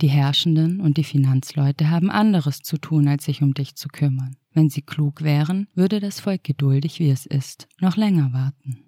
Die 0.00 0.08
Herrschenden 0.08 0.80
und 0.80 0.96
die 0.96 1.04
Finanzleute 1.04 1.90
haben 1.90 2.10
anderes 2.10 2.62
zu 2.62 2.76
tun, 2.76 3.08
als 3.08 3.24
sich 3.24 3.42
um 3.42 3.54
dich 3.54 3.76
zu 3.76 3.88
kümmern. 3.88 4.36
Wenn 4.52 4.68
sie 4.68 4.82
klug 4.82 5.22
wären, 5.22 5.68
würde 5.74 6.00
das 6.00 6.20
Volk 6.20 6.44
geduldig, 6.44 6.98
wie 6.98 7.10
es 7.10 7.24
ist, 7.24 7.68
noch 7.80 7.96
länger 7.96 8.32
warten. 8.32 8.84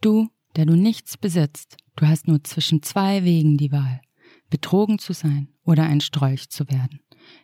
Du, 0.00 0.28
der 0.56 0.66
du 0.66 0.76
nichts 0.76 1.16
besitzt, 1.16 1.76
du 1.96 2.06
hast 2.06 2.28
nur 2.28 2.42
zwischen 2.44 2.82
zwei 2.82 3.24
Wegen 3.24 3.56
die 3.56 3.72
Wahl, 3.72 4.00
betrogen 4.50 4.98
zu 4.98 5.12
sein 5.12 5.48
oder 5.64 5.82
ein 5.82 6.00
Strolch 6.00 6.48
zu 6.48 6.68
werden. 6.70 7.00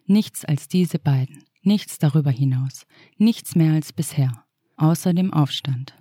Nichts 0.07 0.45
als 0.45 0.69
diese 0.69 0.99
beiden. 0.99 1.45
Nichts 1.63 1.99
darüber 1.99 2.31
hinaus, 2.31 2.87
nichts 3.19 3.55
mehr 3.55 3.75
als 3.75 3.93
bisher, 3.93 4.45
außer 4.77 5.13
dem 5.13 5.33
Aufstand. 5.33 5.95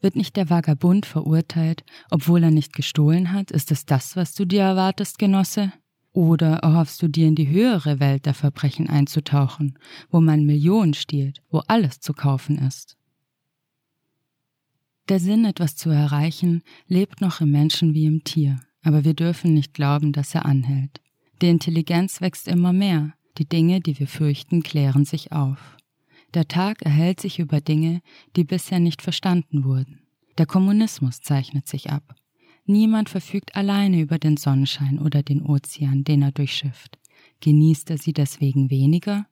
Wird 0.00 0.16
nicht 0.16 0.36
der 0.36 0.50
Vagabund 0.50 1.06
verurteilt, 1.06 1.84
obwohl 2.10 2.42
er 2.42 2.50
nicht 2.50 2.74
gestohlen 2.74 3.32
hat, 3.32 3.50
ist 3.50 3.70
es 3.70 3.86
das, 3.86 4.16
was 4.16 4.34
du 4.34 4.44
dir 4.44 4.62
erwartest, 4.62 5.18
Genosse? 5.18 5.72
Oder 6.12 6.58
erhoffst 6.58 7.02
du 7.02 7.08
dir 7.08 7.26
in 7.26 7.34
die 7.34 7.48
höhere 7.48 8.00
Welt 8.00 8.26
der 8.26 8.34
Verbrechen 8.34 8.88
einzutauchen, 8.88 9.78
wo 10.10 10.20
man 10.20 10.44
Millionen 10.44 10.94
stiehlt, 10.94 11.40
wo 11.50 11.58
alles 11.66 12.00
zu 12.00 12.12
kaufen 12.12 12.58
ist? 12.58 12.96
Der 15.08 15.20
Sinn, 15.20 15.44
etwas 15.44 15.76
zu 15.76 15.90
erreichen, 15.90 16.62
lebt 16.86 17.20
noch 17.20 17.40
im 17.40 17.50
Menschen 17.50 17.94
wie 17.94 18.06
im 18.06 18.24
Tier, 18.24 18.60
aber 18.82 19.04
wir 19.04 19.14
dürfen 19.14 19.54
nicht 19.54 19.74
glauben, 19.74 20.12
dass 20.12 20.34
er 20.34 20.46
anhält. 20.46 21.00
Die 21.42 21.48
Intelligenz 21.48 22.20
wächst 22.20 22.48
immer 22.48 22.72
mehr, 22.72 23.14
die 23.38 23.48
Dinge, 23.48 23.80
die 23.80 23.98
wir 23.98 24.08
fürchten, 24.08 24.62
klären 24.62 25.04
sich 25.04 25.32
auf. 25.32 25.76
Der 26.34 26.48
Tag 26.48 26.82
erhält 26.82 27.20
sich 27.20 27.38
über 27.38 27.60
Dinge, 27.60 28.00
die 28.36 28.44
bisher 28.44 28.80
nicht 28.80 29.02
verstanden 29.02 29.64
wurden. 29.64 30.00
Der 30.38 30.46
Kommunismus 30.46 31.20
zeichnet 31.20 31.68
sich 31.68 31.90
ab. 31.90 32.16
Niemand 32.66 33.08
verfügt 33.08 33.54
alleine 33.56 34.00
über 34.00 34.18
den 34.18 34.36
Sonnenschein 34.36 34.98
oder 34.98 35.22
den 35.22 35.42
Ozean, 35.42 36.02
den 36.02 36.22
er 36.22 36.32
durchschifft. 36.32 36.98
Genießt 37.40 37.90
er 37.90 37.98
sie 37.98 38.12
deswegen 38.12 38.70
weniger? 38.70 39.26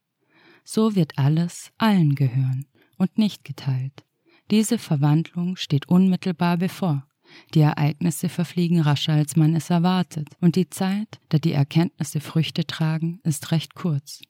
So 0.64 0.94
wird 0.94 1.18
alles 1.18 1.72
allen 1.78 2.14
gehören 2.14 2.66
und 2.98 3.18
nicht 3.18 3.44
geteilt. 3.44 4.04
Diese 4.50 4.78
Verwandlung 4.78 5.56
steht 5.56 5.88
unmittelbar 5.88 6.58
bevor. 6.58 7.06
Die 7.55 7.61
Ereignisse 7.61 8.29
verfliegen 8.29 8.81
rascher, 8.81 9.12
als 9.14 9.37
man 9.37 9.55
es 9.55 9.71
erwartet, 9.71 10.29
und 10.40 10.57
die 10.57 10.71
Zeit, 10.71 11.21
da 11.29 11.38
die 11.38 11.53
Erkenntnisse 11.53 12.21
Früchte 12.21 12.66
tragen, 12.66 13.21
ist 13.25 13.51
recht 13.53 13.75
kurz. 13.75 14.23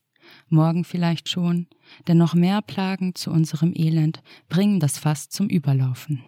Morgen 0.49 0.85
vielleicht 0.85 1.29
schon, 1.29 1.67
denn 2.07 2.19
noch 2.19 2.35
mehr 2.35 2.62
Plagen 2.62 3.15
zu 3.15 3.31
unserem 3.31 3.73
Elend 3.75 4.23
bringen 4.49 4.81
das 4.81 4.99
Fass 4.99 5.29
zum 5.29 5.49
Überlaufen. 5.49 6.25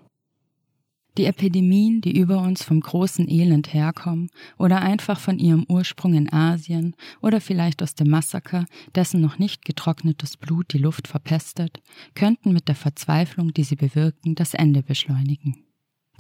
Die 1.17 1.27
Epidemien, 1.27 2.01
die 2.01 2.17
über 2.19 2.41
uns 2.41 2.65
vom 2.65 2.81
großen 2.81 3.29
Elend 3.31 3.73
herkommen 3.73 4.31
oder 4.59 4.83
einfach 4.83 5.21
von 5.21 5.39
ihrem 5.39 5.65
Ursprung 5.69 6.15
in 6.15 6.33
Asien 6.33 6.97
oder 7.23 7.41
vielleicht 7.41 7.85
aus 7.85 7.95
dem 7.95 8.11
Massaker, 8.11 8.67
dessen 8.97 9.21
noch 9.21 9.39
nicht 9.39 9.65
getrocknetes 9.65 10.37
Blut 10.37 10.73
die 10.73 10.79
Luft 10.79 11.07
verpestet, 11.07 11.81
könnten 12.17 12.53
mit 12.53 12.67
der 12.67 12.75
Verzweiflung, 12.75 13.55
die 13.55 13.63
sie 13.63 13.77
bewirken, 13.77 14.35
das 14.35 14.55
Ende 14.55 14.83
beschleunigen. 14.83 15.64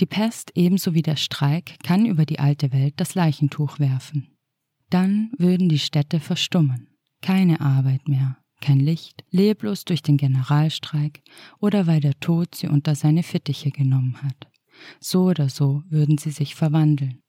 Die 0.00 0.06
Pest 0.06 0.50
ebenso 0.54 0.94
wie 0.94 1.02
der 1.02 1.16
Streik 1.16 1.76
kann 1.84 2.04
über 2.06 2.26
die 2.26 2.40
alte 2.40 2.72
Welt 2.72 2.94
das 2.96 3.14
Leichentuch 3.14 3.78
werfen. 3.78 4.36
Dann 4.90 5.30
würden 5.38 5.68
die 5.68 5.78
Städte 5.78 6.20
verstummen. 6.20 6.88
Keine 7.22 7.60
Arbeit 7.60 8.08
mehr, 8.08 8.38
kein 8.60 8.80
Licht, 8.80 9.24
leblos 9.30 9.84
durch 9.84 10.02
den 10.02 10.16
Generalstreik 10.16 11.22
oder 11.58 11.86
weil 11.86 12.00
der 12.00 12.18
Tod 12.20 12.54
sie 12.54 12.68
unter 12.68 12.94
seine 12.94 13.22
Fittiche 13.22 13.70
genommen 13.70 14.20
hat. 14.22 14.48
So 15.00 15.26
oder 15.26 15.48
so 15.48 15.82
würden 15.88 16.18
sie 16.18 16.30
sich 16.30 16.54
verwandeln. 16.54 17.20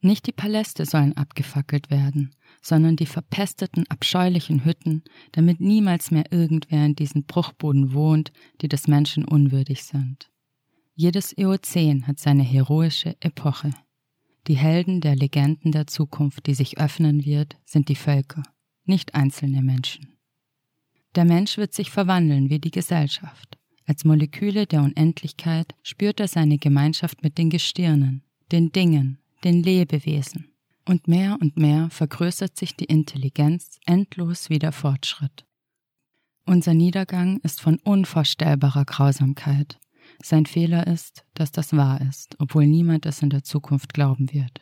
Nicht 0.00 0.26
die 0.26 0.32
Paläste 0.32 0.86
sollen 0.86 1.16
abgefackelt 1.16 1.90
werden, 1.90 2.34
sondern 2.62 2.96
die 2.96 3.06
verpesteten, 3.06 3.84
abscheulichen 3.88 4.64
Hütten, 4.64 5.02
damit 5.32 5.60
niemals 5.60 6.10
mehr 6.10 6.30
irgendwer 6.30 6.86
in 6.86 6.94
diesen 6.94 7.24
Bruchboden 7.24 7.92
wohnt, 7.92 8.32
die 8.60 8.68
des 8.68 8.88
Menschen 8.88 9.24
unwürdig 9.24 9.84
sind. 9.84 10.30
Jedes 10.98 11.36
Eozän 11.36 12.06
hat 12.06 12.18
seine 12.18 12.42
heroische 12.42 13.16
Epoche. 13.20 13.70
Die 14.46 14.56
Helden 14.56 15.02
der 15.02 15.14
Legenden 15.14 15.70
der 15.70 15.86
Zukunft, 15.86 16.46
die 16.46 16.54
sich 16.54 16.78
öffnen 16.78 17.26
wird, 17.26 17.58
sind 17.66 17.90
die 17.90 17.96
Völker, 17.96 18.42
nicht 18.86 19.14
einzelne 19.14 19.60
Menschen. 19.60 20.16
Der 21.14 21.26
Mensch 21.26 21.58
wird 21.58 21.74
sich 21.74 21.90
verwandeln 21.90 22.48
wie 22.48 22.58
die 22.60 22.70
Gesellschaft. 22.70 23.58
Als 23.84 24.06
Moleküle 24.06 24.66
der 24.66 24.82
Unendlichkeit 24.82 25.74
spürt 25.82 26.18
er 26.18 26.28
seine 26.28 26.56
Gemeinschaft 26.56 27.22
mit 27.22 27.36
den 27.36 27.50
Gestirnen, 27.50 28.22
den 28.50 28.72
Dingen, 28.72 29.18
den 29.44 29.62
Lebewesen. 29.62 30.48
Und 30.86 31.08
mehr 31.08 31.36
und 31.42 31.58
mehr 31.58 31.90
vergrößert 31.90 32.56
sich 32.56 32.74
die 32.74 32.86
Intelligenz 32.86 33.78
endlos 33.84 34.48
wie 34.48 34.58
der 34.58 34.72
Fortschritt. 34.72 35.44
Unser 36.46 36.72
Niedergang 36.72 37.38
ist 37.42 37.60
von 37.60 37.78
unvorstellbarer 37.80 38.86
Grausamkeit. 38.86 39.78
Sein 40.22 40.46
Fehler 40.46 40.86
ist, 40.86 41.24
dass 41.34 41.52
das 41.52 41.76
wahr 41.76 42.00
ist, 42.00 42.36
obwohl 42.38 42.66
niemand 42.66 43.06
es 43.06 43.22
in 43.22 43.30
der 43.30 43.44
Zukunft 43.44 43.94
glauben 43.94 44.32
wird. 44.32 44.60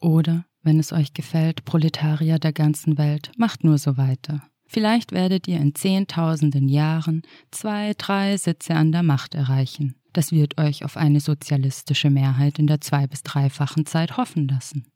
Oder, 0.00 0.44
wenn 0.62 0.78
es 0.78 0.92
euch 0.92 1.14
gefällt, 1.14 1.64
Proletarier 1.64 2.38
der 2.38 2.52
ganzen 2.52 2.98
Welt, 2.98 3.30
macht 3.36 3.64
nur 3.64 3.78
so 3.78 3.96
weiter. 3.96 4.42
Vielleicht 4.66 5.12
werdet 5.12 5.46
ihr 5.46 5.58
in 5.60 5.74
zehntausenden 5.74 6.68
Jahren 6.68 7.22
zwei, 7.50 7.92
drei 7.96 8.36
Sitze 8.36 8.74
an 8.74 8.92
der 8.92 9.02
Macht 9.02 9.34
erreichen. 9.34 9.94
Das 10.12 10.32
wird 10.32 10.58
euch 10.58 10.84
auf 10.84 10.96
eine 10.96 11.20
sozialistische 11.20 12.10
Mehrheit 12.10 12.58
in 12.58 12.66
der 12.66 12.80
zwei- 12.80 13.06
bis 13.06 13.22
dreifachen 13.22 13.84
Zeit 13.84 14.16
hoffen 14.16 14.48
lassen. 14.48 14.86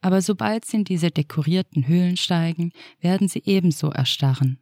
Aber 0.00 0.20
sobald 0.20 0.64
sie 0.64 0.78
in 0.78 0.84
diese 0.84 1.10
dekorierten 1.10 1.86
Höhlen 1.86 2.16
steigen, 2.16 2.72
werden 3.00 3.28
sie 3.28 3.42
ebenso 3.44 3.90
erstarren. 3.90 4.58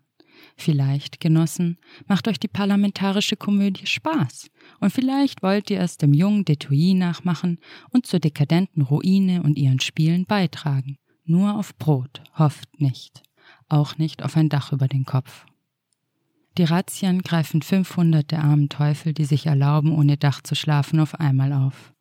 Vielleicht, 0.61 1.21
Genossen, 1.21 1.79
macht 2.07 2.29
euch 2.29 2.39
die 2.39 2.49
parlamentarische 2.49 3.37
Komödie 3.37 3.87
Spaß, 3.87 4.51
und 4.81 4.93
vielleicht 4.93 5.43
wollt 5.43 5.71
ihr 5.71 5.81
es 5.81 5.97
dem 5.97 6.13
jungen 6.13 6.45
Detouilly 6.45 6.95
nachmachen 6.95 7.59
und 7.91 8.07
zur 8.07 8.21
dekadenten 8.21 8.83
Ruine 8.83 9.43
und 9.43 9.57
ihren 9.57 9.81
Spielen 9.81 10.27
beitragen. 10.27 10.99
Nur 11.25 11.57
auf 11.57 11.77
Brot, 11.79 12.23
hofft 12.35 12.81
nicht 12.81 13.23
auch 13.71 13.99
nicht 13.99 14.23
auf 14.23 14.37
ein 14.37 14.49
Dach 14.49 14.73
über 14.73 14.89
den 14.89 15.05
Kopf. 15.05 15.47
Die 16.59 16.65
Razzien 16.65 17.23
greifen 17.23 17.63
500 17.63 18.31
der 18.31 18.43
armen 18.43 18.69
Teufel, 18.69 19.15
die 19.15 19.25
sich 19.25 19.47
erlauben, 19.47 19.93
ohne 19.93 20.17
Dach 20.17 20.43
zu 20.43 20.55
schlafen, 20.55 21.01
auf 21.01 21.15
einmal 21.15 21.53
auf. 21.53 21.95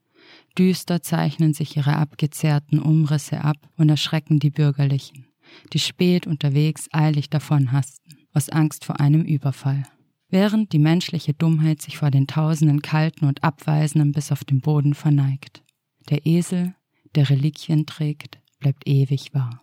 Düster 0.57 1.01
zeichnen 1.01 1.53
sich 1.53 1.77
ihre 1.77 1.95
abgezehrten 1.95 2.79
Umrisse 2.79 3.41
ab 3.43 3.57
und 3.77 3.89
erschrecken 3.89 4.39
die 4.39 4.49
Bürgerlichen, 4.49 5.27
die 5.71 5.79
spät 5.79 6.27
unterwegs 6.27 6.87
eilig 6.91 7.29
davonhasten, 7.29 8.17
aus 8.33 8.49
Angst 8.49 8.85
vor 8.85 8.99
einem 8.99 9.23
Überfall. 9.23 9.83
Während 10.29 10.73
die 10.73 10.79
menschliche 10.79 11.33
Dummheit 11.33 11.81
sich 11.81 11.97
vor 11.97 12.11
den 12.11 12.27
Tausenden 12.27 12.81
kalten 12.81 13.25
und 13.25 13.43
abweisenden 13.43 14.11
bis 14.11 14.31
auf 14.31 14.43
den 14.43 14.61
Boden 14.61 14.93
verneigt. 14.93 15.63
Der 16.09 16.25
Esel, 16.25 16.75
der 17.15 17.29
Reliquien 17.29 17.85
trägt, 17.85 18.39
bleibt 18.59 18.87
ewig 18.87 19.33
wahr. 19.33 19.61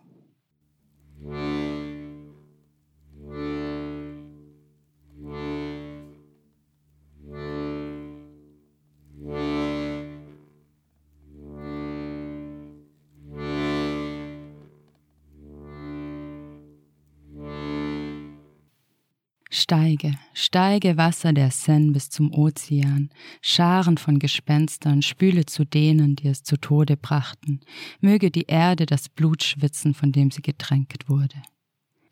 Steige, 19.69 20.13
steige 20.33 20.95
Wasser 20.95 21.33
der 21.33 21.51
Seine 21.51 21.91
bis 21.91 22.09
zum 22.09 22.33
Ozean, 22.33 23.09
Scharen 23.41 23.97
von 23.97 24.17
Gespenstern, 24.17 25.01
spüle 25.01 25.45
zu 25.45 25.65
denen, 25.65 26.15
die 26.15 26.29
es 26.29 26.41
zu 26.41 26.55
Tode 26.55 26.95
brachten, 26.95 27.59
möge 27.99 28.31
die 28.31 28.45
Erde 28.47 28.85
das 28.85 29.09
Blut 29.09 29.43
schwitzen, 29.43 29.93
von 29.93 30.13
dem 30.13 30.31
sie 30.31 30.41
getränkt 30.41 31.09
wurde. 31.09 31.35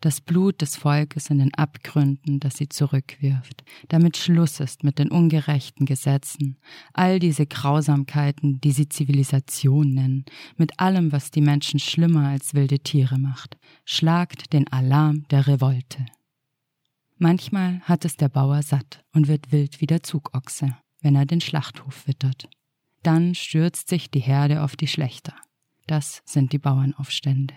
Das 0.02 0.20
Blut 0.20 0.60
des 0.60 0.76
Volkes 0.76 1.30
in 1.30 1.38
den 1.38 1.54
Abgründen, 1.54 2.40
das 2.40 2.58
sie 2.58 2.68
zurückwirft, 2.68 3.64
damit 3.88 4.18
Schluss 4.18 4.60
ist 4.60 4.84
mit 4.84 4.98
den 4.98 5.10
ungerechten 5.10 5.86
Gesetzen, 5.86 6.58
all 6.92 7.18
diese 7.20 7.46
Grausamkeiten, 7.46 8.60
die 8.60 8.72
sie 8.72 8.90
Zivilisation 8.90 9.94
nennen, 9.94 10.26
mit 10.58 10.78
allem, 10.78 11.10
was 11.10 11.30
die 11.30 11.40
Menschen 11.40 11.80
schlimmer 11.80 12.28
als 12.28 12.52
wilde 12.52 12.80
Tiere 12.80 13.16
macht, 13.18 13.56
schlagt 13.86 14.52
den 14.52 14.70
Alarm 14.70 15.24
der 15.30 15.46
Revolte. 15.46 16.04
Manchmal 17.18 17.80
hat 17.80 18.04
es 18.04 18.16
der 18.16 18.28
Bauer 18.28 18.62
satt 18.62 19.02
und 19.14 19.26
wird 19.26 19.50
wild 19.50 19.80
wie 19.80 19.86
der 19.86 20.02
Zugochse, 20.02 20.76
wenn 21.00 21.16
er 21.16 21.24
den 21.24 21.40
Schlachthof 21.40 22.06
wittert. 22.06 22.48
Dann 23.02 23.34
stürzt 23.34 23.88
sich 23.88 24.10
die 24.10 24.20
Herde 24.20 24.62
auf 24.62 24.76
die 24.76 24.86
Schlechter. 24.86 25.34
Das 25.86 26.22
sind 26.26 26.52
die 26.52 26.58
Bauernaufstände. 26.58 27.54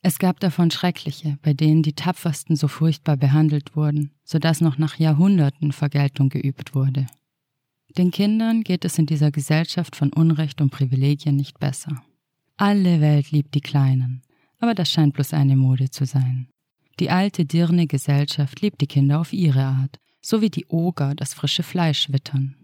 Es 0.00 0.18
gab 0.18 0.40
davon 0.40 0.70
schreckliche, 0.70 1.38
bei 1.42 1.52
denen 1.52 1.82
die 1.82 1.94
Tapfersten 1.94 2.56
so 2.56 2.68
furchtbar 2.68 3.16
behandelt 3.16 3.74
wurden, 3.76 4.12
so 4.24 4.38
dass 4.38 4.60
noch 4.60 4.78
nach 4.78 4.98
Jahrhunderten 4.98 5.72
Vergeltung 5.72 6.28
geübt 6.28 6.74
wurde. 6.74 7.06
Den 7.96 8.10
Kindern 8.10 8.62
geht 8.62 8.84
es 8.84 8.98
in 8.98 9.06
dieser 9.06 9.32
Gesellschaft 9.32 9.96
von 9.96 10.12
Unrecht 10.12 10.60
und 10.60 10.70
Privilegien 10.70 11.36
nicht 11.36 11.58
besser. 11.58 12.02
Alle 12.56 13.00
Welt 13.00 13.32
liebt 13.32 13.54
die 13.54 13.60
Kleinen, 13.60 14.22
aber 14.60 14.74
das 14.74 14.90
scheint 14.90 15.14
bloß 15.14 15.34
eine 15.34 15.56
Mode 15.56 15.90
zu 15.90 16.06
sein. 16.06 16.48
Die 17.00 17.10
alte, 17.10 17.44
dirne 17.44 17.86
Gesellschaft 17.86 18.60
liebt 18.60 18.80
die 18.80 18.86
Kinder 18.86 19.20
auf 19.20 19.32
ihre 19.32 19.64
Art, 19.64 19.98
so 20.20 20.40
wie 20.40 20.50
die 20.50 20.66
Oger 20.68 21.14
das 21.14 21.34
frische 21.34 21.62
Fleisch 21.62 22.10
wittern. 22.10 22.56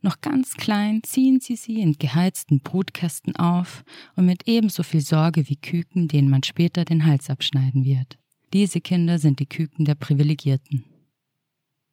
Noch 0.00 0.20
ganz 0.20 0.54
klein 0.54 1.02
ziehen 1.02 1.40
sie 1.40 1.56
sie 1.56 1.80
in 1.80 1.94
geheizten 1.94 2.60
Brutkästen 2.60 3.36
auf 3.36 3.84
und 4.16 4.26
mit 4.26 4.46
ebenso 4.46 4.82
viel 4.82 5.00
Sorge 5.00 5.48
wie 5.48 5.56
Küken, 5.56 6.08
denen 6.08 6.28
man 6.28 6.42
später 6.42 6.84
den 6.84 7.06
Hals 7.06 7.30
abschneiden 7.30 7.84
wird. 7.84 8.18
Diese 8.52 8.80
Kinder 8.80 9.18
sind 9.18 9.40
die 9.40 9.46
Küken 9.46 9.86
der 9.86 9.94
Privilegierten. 9.94 10.84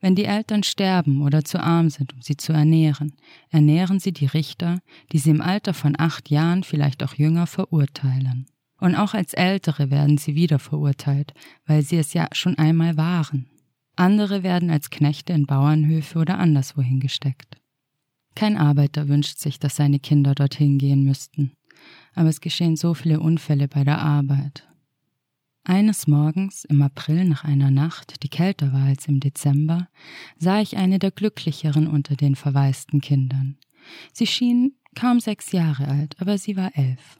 Wenn 0.01 0.15
die 0.15 0.25
Eltern 0.25 0.63
sterben 0.63 1.21
oder 1.21 1.43
zu 1.45 1.61
arm 1.61 1.89
sind, 1.89 2.13
um 2.13 2.21
sie 2.21 2.35
zu 2.35 2.51
ernähren, 2.51 3.13
ernähren 3.49 3.99
sie 3.99 4.11
die 4.11 4.25
Richter, 4.25 4.79
die 5.11 5.19
sie 5.19 5.29
im 5.29 5.41
Alter 5.41 5.73
von 5.73 5.95
acht 5.97 6.29
Jahren, 6.29 6.63
vielleicht 6.63 7.03
auch 7.03 7.13
jünger, 7.13 7.47
verurteilen. 7.47 8.45
Und 8.81 8.95
auch 8.95 9.13
als 9.13 9.33
Ältere 9.33 9.91
werden 9.91 10.17
sie 10.17 10.35
wieder 10.35 10.59
verurteilt, 10.59 11.33
weil 11.65 11.83
sie 11.83 11.97
es 11.97 12.13
ja 12.13 12.27
schon 12.33 12.57
einmal 12.57 12.97
waren. 12.97 13.47
Andere 13.95 14.41
werden 14.41 14.71
als 14.71 14.89
Knechte 14.89 15.33
in 15.33 15.45
Bauernhöfe 15.45 16.17
oder 16.19 16.39
anderswohin 16.39 16.99
gesteckt. 16.99 17.61
Kein 18.35 18.57
Arbeiter 18.57 19.07
wünscht 19.07 19.37
sich, 19.37 19.59
dass 19.59 19.75
seine 19.75 19.99
Kinder 19.99 20.33
dorthin 20.33 20.79
gehen 20.79 21.03
müssten, 21.03 21.51
aber 22.15 22.29
es 22.29 22.41
geschehen 22.41 22.75
so 22.75 22.93
viele 22.93 23.19
Unfälle 23.19 23.67
bei 23.67 23.83
der 23.83 23.99
Arbeit. 23.99 24.67
Eines 25.63 26.07
Morgens 26.07 26.65
im 26.65 26.81
April 26.81 27.25
nach 27.25 27.43
einer 27.43 27.69
Nacht, 27.69 28.23
die 28.23 28.29
kälter 28.29 28.73
war 28.73 28.85
als 28.85 29.07
im 29.07 29.19
Dezember, 29.19 29.89
sah 30.39 30.59
ich 30.59 30.75
eine 30.75 30.97
der 30.97 31.11
glücklicheren 31.11 31.87
unter 31.87 32.15
den 32.15 32.35
verwaisten 32.35 32.99
Kindern. 32.99 33.57
Sie 34.11 34.25
schien 34.25 34.73
kaum 34.95 35.19
sechs 35.19 35.51
Jahre 35.51 35.87
alt, 35.87 36.15
aber 36.19 36.39
sie 36.39 36.57
war 36.57 36.75
elf. 36.75 37.17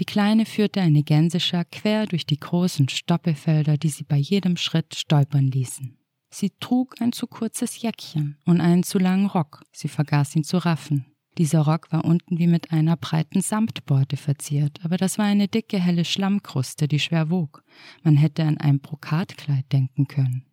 Die 0.00 0.06
Kleine 0.06 0.46
führte 0.46 0.80
eine 0.80 1.02
Gänseschar 1.02 1.66
quer 1.66 2.06
durch 2.06 2.24
die 2.24 2.40
großen 2.40 2.88
Stoppelfelder, 2.88 3.76
die 3.76 3.90
sie 3.90 4.04
bei 4.04 4.16
jedem 4.16 4.56
Schritt 4.56 4.94
stolpern 4.94 5.50
ließen. 5.50 5.98
Sie 6.30 6.52
trug 6.58 6.94
ein 7.02 7.12
zu 7.12 7.26
kurzes 7.26 7.82
Jäckchen 7.82 8.38
und 8.46 8.62
einen 8.62 8.82
zu 8.82 8.98
langen 8.98 9.26
Rock, 9.26 9.62
sie 9.72 9.88
vergaß 9.88 10.36
ihn 10.36 10.44
zu 10.44 10.56
raffen. 10.56 11.04
Dieser 11.36 11.60
Rock 11.60 11.92
war 11.92 12.06
unten 12.06 12.38
wie 12.38 12.46
mit 12.46 12.72
einer 12.72 12.96
breiten 12.96 13.42
Samtborte 13.42 14.16
verziert, 14.16 14.80
aber 14.82 14.96
das 14.96 15.18
war 15.18 15.26
eine 15.26 15.48
dicke, 15.48 15.78
helle 15.78 16.06
Schlammkruste, 16.06 16.88
die 16.88 16.98
schwer 16.98 17.30
wog. 17.30 17.62
Man 18.02 18.16
hätte 18.16 18.44
an 18.44 18.56
ein 18.56 18.80
Brokatkleid 18.80 19.70
denken 19.70 20.08
können. 20.08 20.46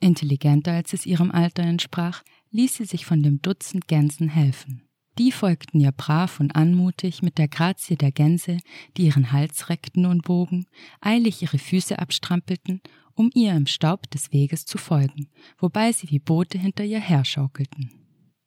Intelligenter 0.00 0.72
als 0.72 0.92
es 0.92 1.06
ihrem 1.06 1.30
Alter 1.30 1.62
entsprach, 1.62 2.24
ließ 2.50 2.74
sie 2.74 2.84
sich 2.86 3.06
von 3.06 3.22
dem 3.22 3.40
Dutzend 3.40 3.86
Gänsen 3.86 4.28
helfen. 4.28 4.83
Die 5.18 5.30
folgten 5.30 5.80
ihr 5.80 5.92
brav 5.92 6.40
und 6.40 6.56
anmutig 6.56 7.22
mit 7.22 7.38
der 7.38 7.46
Grazie 7.46 7.96
der 7.96 8.10
Gänse, 8.10 8.58
die 8.96 9.06
ihren 9.06 9.30
Hals 9.30 9.68
reckten 9.68 10.06
und 10.06 10.22
bogen, 10.22 10.66
eilig 11.00 11.42
ihre 11.42 11.58
Füße 11.58 11.98
abstrampelten, 11.98 12.80
um 13.14 13.30
ihr 13.32 13.54
im 13.54 13.66
Staub 13.66 14.10
des 14.10 14.32
Weges 14.32 14.66
zu 14.66 14.76
folgen, 14.76 15.28
wobei 15.58 15.92
sie 15.92 16.10
wie 16.10 16.18
Boote 16.18 16.58
hinter 16.58 16.84
ihr 16.84 17.00
herschaukelten. 17.00 17.92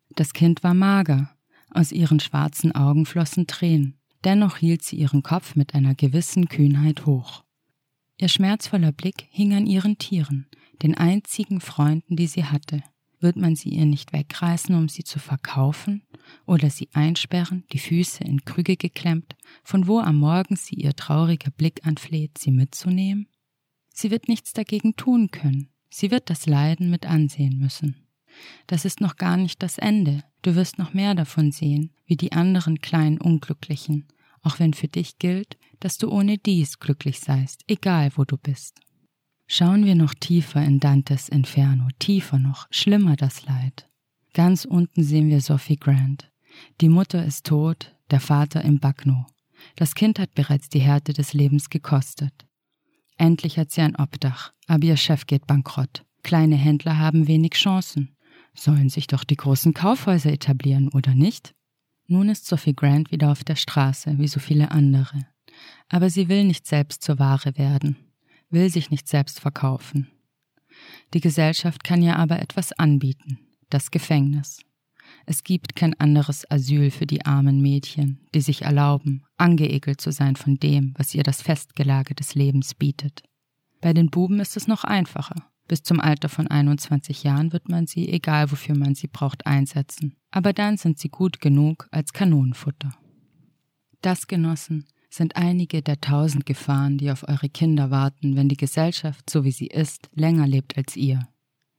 Das 0.10 0.34
Kind 0.34 0.64
war 0.64 0.74
mager, 0.74 1.38
aus 1.72 1.92
ihren 1.92 2.20
schwarzen 2.20 2.74
Augen 2.74 3.06
flossen 3.06 3.48
Tränen, 3.48 3.98
dennoch 4.26 4.58
hielt 4.58 4.84
sie 4.84 4.98
ihren 4.98 5.24
Kopf 5.24 5.56
mit 5.56 5.74
einer 5.74 5.96
gewissen 5.96 6.50
Kühnheit 6.50 7.06
hoch. 7.06 7.44
Ihr 8.18 8.30
schmerzvoller 8.30 8.92
Blick 8.92 9.28
hing 9.30 9.54
an 9.54 9.68
ihren 9.68 9.98
Tieren, 10.00 10.48
den 10.82 10.96
einzigen 10.96 11.62
Freunden, 11.62 12.16
die 12.16 12.28
sie 12.28 12.46
hatte, 12.46 12.84
wird 13.20 13.36
man 13.36 13.56
sie 13.56 13.70
ihr 13.70 13.86
nicht 13.86 14.14
wegreißen, 14.14 14.76
um 14.76 14.90
sie 14.90 15.04
zu 15.04 15.20
verkaufen? 15.20 16.04
Oder 16.46 16.70
sie 16.70 16.90
einsperren, 16.94 17.64
die 17.72 17.80
Füße 17.80 18.24
in 18.24 18.44
Krüge 18.46 18.78
geklemmt, 18.78 19.36
von 19.64 19.88
wo 19.88 20.00
am 20.00 20.18
Morgen 20.18 20.56
sie 20.56 20.76
ihr 20.76 20.96
trauriger 20.96 21.52
Blick 21.52 21.86
anfleht, 21.86 22.38
sie 22.38 22.52
mitzunehmen? 22.52 23.28
Sie 23.94 24.12
wird 24.12 24.28
nichts 24.28 24.54
dagegen 24.54 24.96
tun 24.96 25.32
können. 25.32 25.70
Sie 25.90 26.12
wird 26.12 26.30
das 26.30 26.46
Leiden 26.46 26.90
mit 26.90 27.06
ansehen 27.06 27.58
müssen. 27.58 28.08
Das 28.68 28.86
ist 28.86 29.02
noch 29.02 29.16
gar 29.16 29.38
nicht 29.38 29.64
das 29.64 29.78
Ende. 29.78 30.24
Du 30.42 30.56
wirst 30.56 30.78
noch 30.78 30.94
mehr 30.94 31.16
davon 31.16 31.52
sehen, 31.52 31.94
wie 32.06 32.18
die 32.18 32.34
anderen 32.34 32.80
kleinen 32.80 33.20
Unglücklichen, 33.20 34.08
auch 34.44 34.60
wenn 34.60 34.74
für 34.74 34.88
dich 34.88 35.18
gilt, 35.18 35.58
dass 35.80 35.98
du 35.98 36.12
ohne 36.12 36.38
dies 36.38 36.80
glücklich 36.80 37.20
seist, 37.20 37.64
egal 37.68 38.12
wo 38.16 38.26
du 38.26 38.38
bist. 38.38 38.80
Schauen 39.50 39.86
wir 39.86 39.96
noch 39.96 40.14
tiefer 40.14 40.62
in 40.62 40.82
Dantes 40.82 41.30
Inferno, 41.30 41.88
tiefer 42.00 42.38
noch, 42.38 42.68
schlimmer 42.70 43.16
das 43.16 43.46
Leid. 43.46 43.90
Ganz 44.34 44.66
unten 44.66 45.04
sehen 45.04 45.30
wir 45.30 45.40
Sophie 45.40 45.78
Grant. 45.78 46.30
Die 46.82 46.90
Mutter 46.90 47.24
ist 47.24 47.46
tot, 47.46 47.96
der 48.12 48.20
Vater 48.20 48.62
im 48.66 48.80
Bagno. 48.80 49.26
Das 49.78 49.96
Kind 49.96 50.20
hat 50.20 50.34
bereits 50.34 50.68
die 50.68 50.82
Härte 50.82 51.14
des 51.14 51.34
Lebens 51.34 51.70
gekostet. 51.70 52.46
Endlich 53.16 53.58
hat 53.58 53.72
sie 53.72 53.82
ein 53.82 53.96
Obdach, 53.96 54.52
aber 54.68 54.84
ihr 54.84 54.98
Chef 54.98 55.26
geht 55.26 55.48
bankrott. 55.48 56.04
Kleine 56.24 56.58
Händler 56.58 57.00
haben 57.00 57.28
wenig 57.28 57.54
Chancen. 57.54 58.18
Sollen 58.54 58.90
sich 58.90 59.08
doch 59.08 59.24
die 59.24 59.38
großen 59.38 59.74
Kaufhäuser 59.74 60.32
etablieren, 60.32 60.90
oder 60.90 61.16
nicht? 61.16 61.54
Nun 62.08 62.28
ist 62.28 62.48
Sophie 62.48 62.76
Grant 62.76 63.12
wieder 63.12 63.32
auf 63.32 63.46
der 63.46 63.56
Straße, 63.56 64.18
wie 64.18 64.28
so 64.28 64.42
viele 64.42 64.72
andere. 64.72 65.26
Aber 65.88 66.10
sie 66.10 66.28
will 66.28 66.44
nicht 66.44 66.68
selbst 66.68 67.02
zur 67.02 67.18
Ware 67.18 67.58
werden, 67.58 67.96
will 68.50 68.70
sich 68.70 68.92
nicht 68.92 69.08
selbst 69.08 69.40
verkaufen. 69.40 70.08
Die 71.14 71.22
Gesellschaft 71.22 71.84
kann 71.84 72.02
ihr 72.02 72.18
aber 72.18 72.40
etwas 72.40 72.72
anbieten, 72.74 73.40
das 73.70 73.92
Gefängnis. 73.92 74.62
Es 75.26 75.44
gibt 75.44 75.76
kein 75.76 75.94
anderes 76.00 76.50
Asyl 76.50 76.92
für 76.92 77.06
die 77.06 77.26
armen 77.26 77.62
Mädchen, 77.62 78.20
die 78.34 78.42
sich 78.42 78.64
erlauben, 78.64 79.24
angeekelt 79.38 80.02
zu 80.02 80.12
sein 80.12 80.36
von 80.36 80.58
dem, 80.58 80.94
was 80.98 81.16
ihr 81.16 81.24
das 81.24 81.42
Festgelage 81.42 82.16
des 82.16 82.36
Lebens 82.36 82.74
bietet. 82.74 83.24
Bei 83.82 83.94
den 83.94 84.10
Buben 84.10 84.40
ist 84.40 84.58
es 84.58 84.68
noch 84.68 84.84
einfacher. 84.84 85.50
Bis 85.68 85.84
zum 85.84 86.00
Alter 86.00 86.30
von 86.30 86.48
21 86.48 87.24
Jahren 87.24 87.52
wird 87.52 87.68
man 87.68 87.88
sie, 87.88 88.08
egal 88.08 88.52
wofür 88.52 88.78
man 88.78 88.96
sie 88.96 89.08
braucht, 89.08 89.46
einsetzen. 89.46 90.16
Aber 90.32 90.54
dann 90.54 90.78
sind 90.78 90.98
sie 90.98 91.10
gut 91.10 91.42
genug 91.42 91.88
als 91.92 92.14
Kanonenfutter. 92.14 92.98
Das, 94.02 94.28
Genossen, 94.28 94.86
sind 95.10 95.36
einige 95.36 95.82
der 95.82 96.02
tausend 96.02 96.46
Gefahren, 96.46 96.98
die 96.98 97.12
auf 97.12 97.28
eure 97.28 97.50
Kinder 97.50 97.92
warten, 97.92 98.36
wenn 98.36 98.50
die 98.50 98.58
Gesellschaft, 98.58 99.30
so 99.30 99.44
wie 99.44 99.52
sie 99.52 99.68
ist, 99.68 100.10
länger 100.14 100.48
lebt 100.48 100.78
als 100.78 100.96
ihr. 100.96 101.28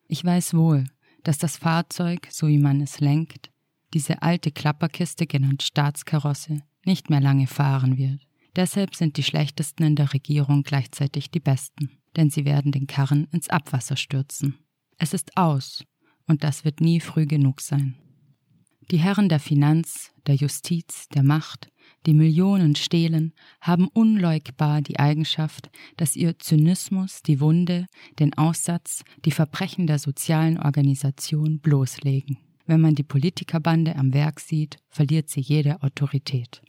Ich 0.06 0.24
weiß 0.24 0.54
wohl, 0.54 0.86
dass 1.24 1.38
das 1.38 1.56
Fahrzeug, 1.58 2.28
so 2.30 2.48
wie 2.48 2.58
man 2.58 2.80
es 2.80 3.00
lenkt, 3.00 3.50
diese 3.94 4.22
alte 4.22 4.50
Klapperkiste 4.50 5.26
genannt 5.26 5.62
Staatskarosse, 5.62 6.62
nicht 6.84 7.10
mehr 7.10 7.20
lange 7.20 7.46
fahren 7.46 7.98
wird. 7.98 8.20
Deshalb 8.56 8.94
sind 8.94 9.16
die 9.16 9.22
Schlechtesten 9.22 9.84
in 9.84 9.96
der 9.96 10.12
Regierung 10.12 10.62
gleichzeitig 10.62 11.30
die 11.30 11.40
Besten, 11.40 11.90
denn 12.16 12.30
sie 12.30 12.44
werden 12.44 12.72
den 12.72 12.86
Karren 12.86 13.28
ins 13.30 13.48
Abwasser 13.48 13.96
stürzen. 13.96 14.58
Es 14.96 15.14
ist 15.14 15.36
aus, 15.36 15.84
und 16.26 16.44
das 16.44 16.64
wird 16.64 16.80
nie 16.80 17.00
früh 17.00 17.26
genug 17.26 17.60
sein. 17.60 17.94
Die 18.90 18.98
Herren 18.98 19.28
der 19.28 19.38
Finanz, 19.38 20.12
der 20.26 20.34
Justiz, 20.34 21.08
der 21.10 21.22
Macht, 21.22 21.70
die 22.06 22.14
Millionen 22.14 22.74
stehlen, 22.74 23.32
haben 23.60 23.88
unleugbar 23.88 24.82
die 24.82 24.98
Eigenschaft, 24.98 25.70
dass 25.96 26.16
ihr 26.16 26.38
Zynismus 26.38 27.22
die 27.22 27.40
Wunde, 27.40 27.86
den 28.18 28.36
Aussatz, 28.36 29.02
die 29.24 29.32
Verbrechen 29.32 29.86
der 29.86 29.98
sozialen 29.98 30.58
Organisation 30.58 31.60
bloßlegen. 31.60 32.38
Wenn 32.66 32.80
man 32.80 32.94
die 32.94 33.02
Politikerbande 33.02 33.96
am 33.96 34.12
Werk 34.12 34.40
sieht, 34.40 34.76
verliert 34.88 35.30
sie 35.30 35.40
jede 35.40 35.82
Autorität. 35.82 36.60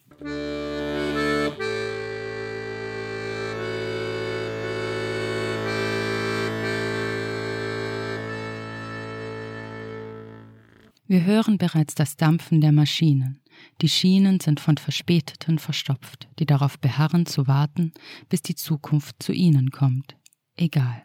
Wir 11.10 11.26
hören 11.26 11.58
bereits 11.58 11.96
das 11.96 12.18
Dampfen 12.18 12.62
der 12.62 12.72
Maschinen. 12.72 13.42
Die 13.82 13.90
Schienen 13.90 14.40
sind 14.40 14.60
von 14.60 14.78
Verspäteten 14.78 15.60
verstopft, 15.60 16.28
die 16.40 16.46
darauf 16.46 16.80
beharren 16.80 17.26
zu 17.26 17.48
warten, 17.48 17.94
bis 18.30 18.42
die 18.42 18.56
Zukunft 18.56 19.22
zu 19.22 19.32
ihnen 19.32 19.72
kommt. 19.72 20.16
Egal. 20.56 21.04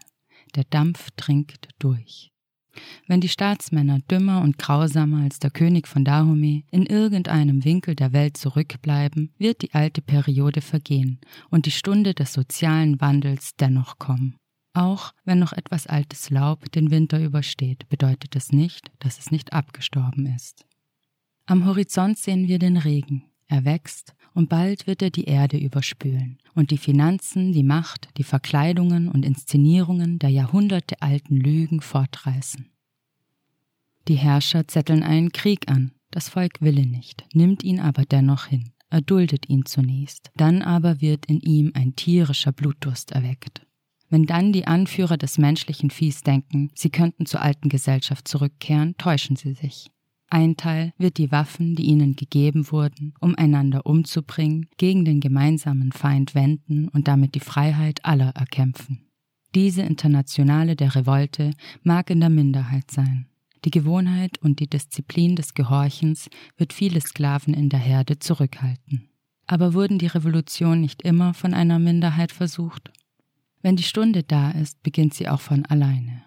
Der 0.55 0.65
Dampf 0.65 1.11
dringt 1.17 1.69
durch. 1.79 2.31
Wenn 3.07 3.21
die 3.21 3.29
Staatsmänner 3.29 4.01
dümmer 4.11 4.43
und 4.43 4.59
grausamer 4.59 5.23
als 5.23 5.39
der 5.39 5.51
König 5.51 5.87
von 5.87 6.05
Dahomey 6.05 6.65
in 6.71 6.87
irgendeinem 6.87 7.65
Winkel 7.65 7.95
der 7.95 8.13
Welt 8.13 8.37
zurückbleiben, 8.37 9.33
wird 9.39 9.63
die 9.63 9.73
alte 9.75 10.03
Periode 10.03 10.61
vergehen 10.61 11.21
und 11.51 11.67
die 11.67 11.71
Stunde 11.71 12.15
des 12.15 12.33
sozialen 12.33 13.01
Wandels 13.01 13.55
dennoch 13.57 13.99
kommen. 13.99 14.37
Auch 14.75 15.13
wenn 15.25 15.39
noch 15.39 15.53
etwas 15.53 15.87
altes 15.87 16.31
Laub 16.31 16.71
den 16.73 16.91
Winter 16.91 17.21
übersteht, 17.21 17.89
bedeutet 17.89 18.35
es 18.35 18.51
nicht, 18.51 18.91
dass 18.99 19.21
es 19.21 19.31
nicht 19.31 19.53
abgestorben 19.53 20.27
ist. 20.27 20.67
Am 21.47 21.67
Horizont 21.67 22.17
sehen 22.17 22.49
wir 22.49 22.59
den 22.59 22.79
Regen. 22.79 23.25
Er 23.49 23.67
wächst 23.67 24.15
und 24.33 24.49
bald 24.49 24.87
wird 24.87 25.03
er 25.03 25.11
die 25.11 25.25
Erde 25.25 25.59
überspülen 25.59 26.39
und 26.55 26.71
die 26.71 26.79
Finanzen, 26.79 27.53
die 27.53 27.63
Macht, 27.63 28.09
die 28.17 28.25
Verkleidungen 28.25 29.09
und 29.09 29.27
Inszenierungen 29.27 30.19
der 30.19 30.31
jahrhundertealten 30.31 31.37
Lügen 31.37 31.83
fortreißen. 31.83 32.71
Die 34.09 34.17
Herrscher 34.17 34.67
zetteln 34.69 35.03
einen 35.03 35.33
Krieg 35.33 35.71
an, 35.71 35.93
das 36.11 36.31
Volk 36.31 36.63
wille 36.63 36.87
nicht, 36.87 37.27
nimmt 37.35 37.63
ihn 37.63 37.79
aber 37.79 38.05
dennoch 38.05 38.47
hin, 38.47 38.73
erduldet 38.89 39.49
ihn 39.49 39.67
zunächst, 39.67 40.31
dann 40.37 40.63
aber 40.63 41.03
wird 41.03 41.27
in 41.27 41.41
ihm 41.41 41.73
ein 41.75 41.95
tierischer 41.95 42.53
Blutdurst 42.53 43.13
erweckt. 43.13 43.67
Wenn 44.09 44.25
dann 44.25 44.53
die 44.53 44.67
Anführer 44.67 45.19
des 45.19 45.39
menschlichen 45.39 45.91
Viehs 45.91 46.23
denken, 46.23 46.71
sie 46.75 46.91
könnten 46.91 47.27
zur 47.27 47.43
alten 47.43 47.69
Gesellschaft 47.69 48.29
zurückkehren, 48.29 48.97
täuschen 48.97 49.37
sie 49.37 49.55
sich. 49.55 49.91
Ein 50.31 50.57
Teil 50.57 50.93
wird 50.99 51.19
die 51.19 51.31
Waffen, 51.31 51.77
die 51.77 51.85
ihnen 51.85 52.17
gegeben 52.17 52.71
wurden, 52.71 53.15
um 53.21 53.35
einander 53.37 53.87
umzubringen, 53.87 54.69
gegen 54.77 55.05
den 55.05 55.21
gemeinsamen 55.21 55.93
Feind 55.93 56.35
wenden 56.35 56.89
und 56.89 57.07
damit 57.09 57.35
die 57.35 57.41
Freiheit 57.41 58.05
aller 58.05 58.31
erkämpfen. 58.31 59.07
Diese 59.55 59.83
Internationale 59.83 60.75
der 60.75 60.97
Revolte 60.97 61.53
mag 61.83 62.11
in 62.11 62.21
der 62.21 62.31
Minderheit 62.31 62.91
sein. 62.91 63.27
Die 63.65 63.71
Gewohnheit 63.71 64.39
und 64.39 64.59
die 64.59 64.67
Disziplin 64.67 65.37
des 65.37 65.55
Gehorchens 65.55 66.29
wird 66.57 66.73
viele 66.73 67.01
Sklaven 67.01 67.55
in 67.55 67.69
der 67.69 67.79
Herde 67.79 68.19
zurückhalten. 68.19 69.09
Aber 69.47 69.73
wurden 69.73 69.99
die 69.99 70.07
Revolution 70.07 70.81
nicht 70.81 71.03
immer 71.03 71.33
von 71.35 71.55
einer 71.55 71.79
Minderheit 71.79 72.33
versucht? 72.33 72.91
Wenn 73.63 73.77
die 73.77 73.83
Stunde 73.83 74.23
da 74.23 74.51
ist, 74.51 74.83
beginnt 74.83 75.15
sie 75.15 75.29
auch 75.29 75.41
von 75.41 75.65
alleine. 75.67 76.24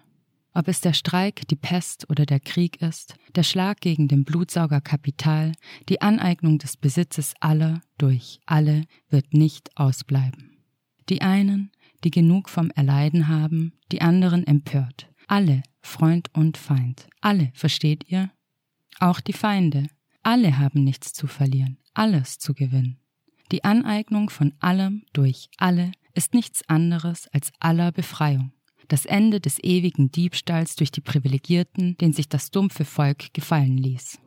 Ob 0.58 0.66
es 0.66 0.80
der 0.80 0.92
Streik, 0.92 1.46
die 1.46 1.54
Pest 1.54 2.10
oder 2.10 2.26
der 2.26 2.40
Krieg 2.40 2.82
ist, 2.82 3.14
der 3.36 3.44
Schlag 3.44 3.80
gegen 3.80 4.08
den 4.08 4.24
Blutsauger 4.24 4.80
Kapital, 4.80 5.52
die 5.88 6.02
Aneignung 6.02 6.58
des 6.58 6.76
Besitzes 6.76 7.34
aller 7.38 7.80
durch 7.96 8.40
alle 8.44 8.82
wird 9.08 9.34
nicht 9.34 9.70
ausbleiben. 9.76 10.58
Die 11.10 11.22
einen, 11.22 11.70
die 12.02 12.10
genug 12.10 12.48
vom 12.48 12.72
Erleiden 12.72 13.28
haben, 13.28 13.72
die 13.92 14.00
anderen 14.00 14.44
empört. 14.48 15.08
Alle, 15.28 15.62
Freund 15.80 16.28
und 16.34 16.56
Feind. 16.56 17.06
Alle, 17.20 17.52
versteht 17.54 18.10
ihr? 18.10 18.32
Auch 18.98 19.20
die 19.20 19.34
Feinde. 19.34 19.86
Alle 20.24 20.58
haben 20.58 20.82
nichts 20.82 21.12
zu 21.12 21.28
verlieren, 21.28 21.78
alles 21.94 22.40
zu 22.40 22.52
gewinnen. 22.52 22.98
Die 23.52 23.62
Aneignung 23.62 24.28
von 24.28 24.52
allem 24.58 25.04
durch 25.12 25.50
alle 25.56 25.92
ist 26.14 26.34
nichts 26.34 26.68
anderes 26.68 27.28
als 27.28 27.52
aller 27.60 27.92
Befreiung. 27.92 28.50
Das 28.88 29.04
Ende 29.04 29.40
des 29.40 29.62
ewigen 29.62 30.10
Diebstahls 30.10 30.76
durch 30.76 30.90
die 30.90 31.02
Privilegierten, 31.02 31.96
den 31.98 32.12
sich 32.12 32.28
das 32.28 32.50
dumpfe 32.50 32.84
Volk 32.84 33.34
gefallen 33.34 33.76
ließ. 33.76 34.18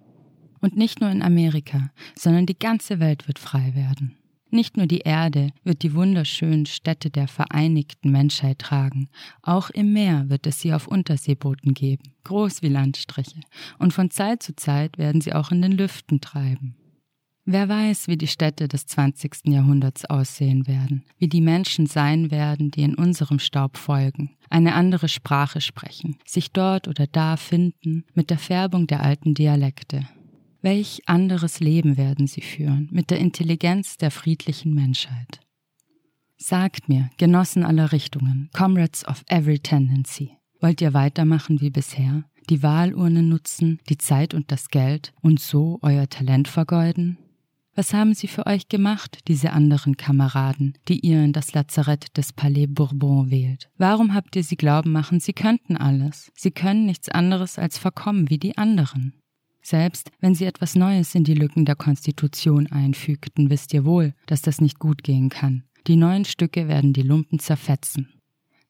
Und 0.62 0.78
nicht 0.78 1.02
nur 1.02 1.10
in 1.10 1.24
Amerika, 1.24 1.90
sondern 2.16 2.46
die 2.46 2.58
ganze 2.58 3.00
Welt 3.00 3.28
wird 3.28 3.40
frei 3.40 3.74
werden. 3.74 4.16
Nicht 4.54 4.76
nur 4.76 4.86
die 4.86 5.00
Erde 5.00 5.52
wird 5.64 5.82
die 5.82 5.94
wunderschönen 5.94 6.66
Städte 6.66 7.10
der 7.10 7.30
vereinigten 7.30 8.12
Menschheit 8.12 8.60
tragen, 8.60 9.08
auch 9.42 9.70
im 9.70 9.94
Meer 9.94 10.30
wird 10.30 10.46
es 10.46 10.60
sie 10.60 10.74
auf 10.74 10.88
Unterseebooten 10.88 11.74
geben, 11.74 12.14
groß 12.26 12.62
wie 12.62 12.68
Landstriche, 12.68 13.40
und 13.80 13.94
von 13.94 14.12
Zeit 14.12 14.44
zu 14.44 14.54
Zeit 14.56 14.98
werden 14.98 15.22
sie 15.22 15.34
auch 15.34 15.52
in 15.52 15.62
den 15.62 15.72
Lüften 15.72 16.20
treiben. 16.20 16.76
Wer 17.46 17.68
weiß, 17.68 18.08
wie 18.08 18.18
die 18.18 18.28
Städte 18.28 18.68
des 18.68 18.86
20. 18.86 19.48
Jahrhunderts 19.48 20.06
aussehen 20.06 20.68
werden, 20.68 21.04
wie 21.18 21.28
die 21.28 21.42
Menschen 21.42 21.88
sein 21.88 22.30
werden, 22.30 22.70
die 22.70 22.84
in 22.84 22.94
unserem 22.94 23.40
Staub 23.40 23.78
folgen, 23.78 24.36
eine 24.50 24.76
andere 24.76 25.10
Sprache 25.10 25.60
sprechen, 25.60 26.18
sich 26.26 26.52
dort 26.52 26.88
oder 26.88 27.08
da 27.08 27.38
finden, 27.38 28.06
mit 28.14 28.30
der 28.30 28.38
Färbung 28.38 28.86
der 28.86 29.02
alten 29.02 29.34
Dialekte. 29.34 30.08
Welch 30.62 31.02
anderes 31.08 31.60
Leben 31.60 31.98
werden 31.98 32.28
sie 32.28 32.42
führen, 32.42 32.88
mit 32.92 33.10
der 33.10 33.18
Intelligenz 33.18 33.98
der 33.98 34.12
friedlichen 34.12 34.76
Menschheit. 34.76 35.40
Sagt 36.38 36.90
mir, 36.90 37.10
Genossen 37.18 37.64
aller 37.64 37.92
Richtungen, 37.92 38.50
Comrades 38.54 39.08
of 39.08 39.24
every 39.28 39.58
tendency, 39.58 40.38
wollt 40.60 40.80
ihr 40.80 40.94
weitermachen 40.94 41.60
wie 41.60 41.72
bisher, 41.72 42.24
die 42.52 42.62
Wahlurne 42.62 43.24
nutzen, 43.24 43.80
die 43.90 43.98
Zeit 43.98 44.36
und 44.36 44.52
das 44.52 44.70
Geld 44.70 45.12
und 45.22 45.40
so 45.40 45.80
euer 45.82 46.08
Talent 46.08 46.48
vergeuden? 46.48 47.18
Was 47.74 47.94
haben 47.94 48.14
sie 48.14 48.28
für 48.28 48.48
euch 48.48 48.68
gemacht, 48.68 49.20
diese 49.30 49.54
anderen 49.54 49.96
Kameraden, 49.96 50.78
die 50.90 51.00
ihr 51.00 51.24
in 51.24 51.32
das 51.32 51.54
Lazarett 51.54 52.18
des 52.18 52.34
Palais 52.34 52.68
Bourbon 52.68 53.32
wählt? 53.32 53.70
Warum 53.78 54.14
habt 54.14 54.36
ihr 54.36 54.44
sie 54.44 54.58
glauben 54.58 54.92
machen, 54.92 55.22
sie 55.22 55.34
könnten 55.34 55.78
alles? 55.78 56.32
Sie 56.36 56.52
können 56.52 56.86
nichts 56.86 57.08
anderes 57.08 57.58
als 57.58 57.78
verkommen 57.78 58.30
wie 58.30 58.40
die 58.40 58.58
anderen. 58.58 59.14
Selbst 59.62 60.12
wenn 60.20 60.36
sie 60.36 60.46
etwas 60.46 60.76
Neues 60.76 61.16
in 61.16 61.24
die 61.24 61.34
Lücken 61.34 61.66
der 61.66 61.76
Konstitution 61.76 62.68
einfügten, 62.68 63.50
wisst 63.50 63.74
ihr 63.74 63.86
wohl, 63.86 64.16
dass 64.26 64.42
das 64.42 64.60
nicht 64.60 64.80
gut 64.80 65.04
gehen 65.04 65.30
kann. 65.30 65.64
Die 65.88 65.96
neuen 65.96 66.26
Stücke 66.26 66.68
werden 66.68 66.94
die 66.94 67.04
Lumpen 67.04 67.40
zerfetzen. 67.40 68.10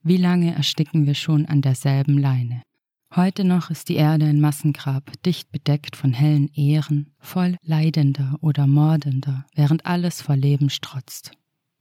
Wie 0.03 0.17
lange 0.17 0.53
ersticken 0.53 1.05
wir 1.05 1.15
schon 1.15 1.45
an 1.45 1.61
derselben 1.61 2.17
Leine? 2.17 2.61
Heute 3.13 3.43
noch 3.43 3.69
ist 3.69 3.89
die 3.89 3.95
Erde 3.95 4.25
ein 4.25 4.39
Massengrab, 4.39 5.11
dicht 5.23 5.51
bedeckt 5.51 5.97
von 5.97 6.13
hellen 6.13 6.47
Ehren, 6.53 7.13
voll 7.19 7.57
Leidender 7.61 8.37
oder 8.39 8.67
Mordender, 8.67 9.45
während 9.53 9.85
alles 9.85 10.21
vor 10.21 10.37
Leben 10.37 10.69
strotzt. 10.69 11.31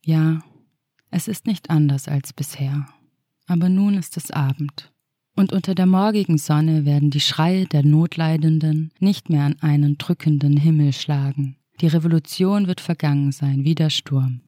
Ja, 0.05 0.41
es 1.13 1.29
ist 1.29 1.47
nicht 1.47 1.71
anders 1.71 2.09
als 2.09 2.33
bisher. 2.33 2.85
Aber 3.47 3.69
nun 3.69 3.95
ist 3.95 4.17
es 4.17 4.33
Abend. 4.33 4.91
Und 5.37 5.53
unter 5.53 5.77
der 5.77 5.87
morgigen 5.87 6.37
Sonne 6.37 6.85
werden 6.85 7.11
die 7.11 7.21
Schreie 7.21 7.67
der 7.67 7.85
Notleidenden 7.85 8.91
nicht 8.99 9.31
mehr 9.31 9.45
an 9.45 9.57
einen 9.61 9.99
drückenden 9.99 10.57
Himmel 10.57 10.93
schlagen. 10.93 11.57
Die 11.81 11.87
Revolution 11.87 12.67
wird 12.67 12.81
vergangen 12.81 13.31
sein 13.31 13.65
wie 13.65 13.77
der 13.77 13.91
Sturm. 13.91 14.41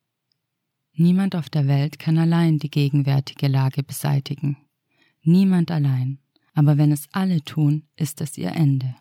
Niemand 0.94 1.36
auf 1.36 1.48
der 1.48 1.68
Welt 1.68 2.00
kann 2.00 2.18
allein 2.18 2.58
die 2.58 2.70
gegenwärtige 2.70 3.46
Lage 3.46 3.84
beseitigen. 3.84 4.56
Niemand 5.22 5.70
allein. 5.70 6.18
Aber 6.54 6.78
wenn 6.78 6.92
es 6.92 7.08
alle 7.12 7.42
tun, 7.42 7.84
ist 7.96 8.20
es 8.20 8.36
ihr 8.36 8.52
Ende. 8.52 8.94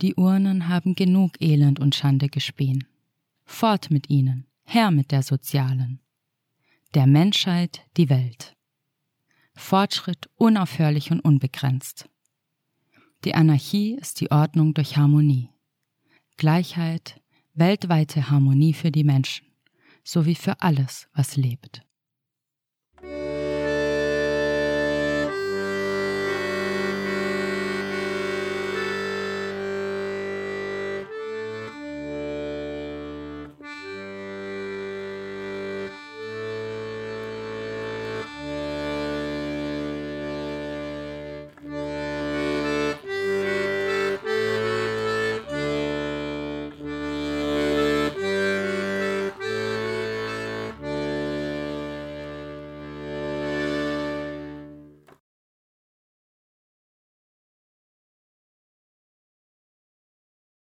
Die 0.00 0.14
Urnen 0.14 0.68
haben 0.68 0.94
genug 0.94 1.40
Elend 1.40 1.80
und 1.80 1.94
Schande 1.94 2.28
gespien. 2.28 2.84
Fort 3.44 3.90
mit 3.90 4.08
ihnen, 4.08 4.46
her 4.64 4.90
mit 4.90 5.10
der 5.10 5.22
Sozialen. 5.22 6.00
Der 6.94 7.06
Menschheit 7.06 7.82
die 7.96 8.08
Welt. 8.08 8.56
Fortschritt 9.54 10.30
unaufhörlich 10.36 11.10
und 11.10 11.20
unbegrenzt. 11.20 12.08
Die 13.24 13.34
Anarchie 13.34 13.94
ist 13.94 14.20
die 14.20 14.30
Ordnung 14.30 14.74
durch 14.74 14.96
Harmonie. 14.96 15.50
Gleichheit, 16.36 17.20
weltweite 17.54 18.30
Harmonie 18.30 18.72
für 18.72 18.92
die 18.92 19.02
Menschen, 19.02 19.46
sowie 20.04 20.36
für 20.36 20.60
alles, 20.62 21.08
was 21.12 21.36
lebt. 21.36 21.82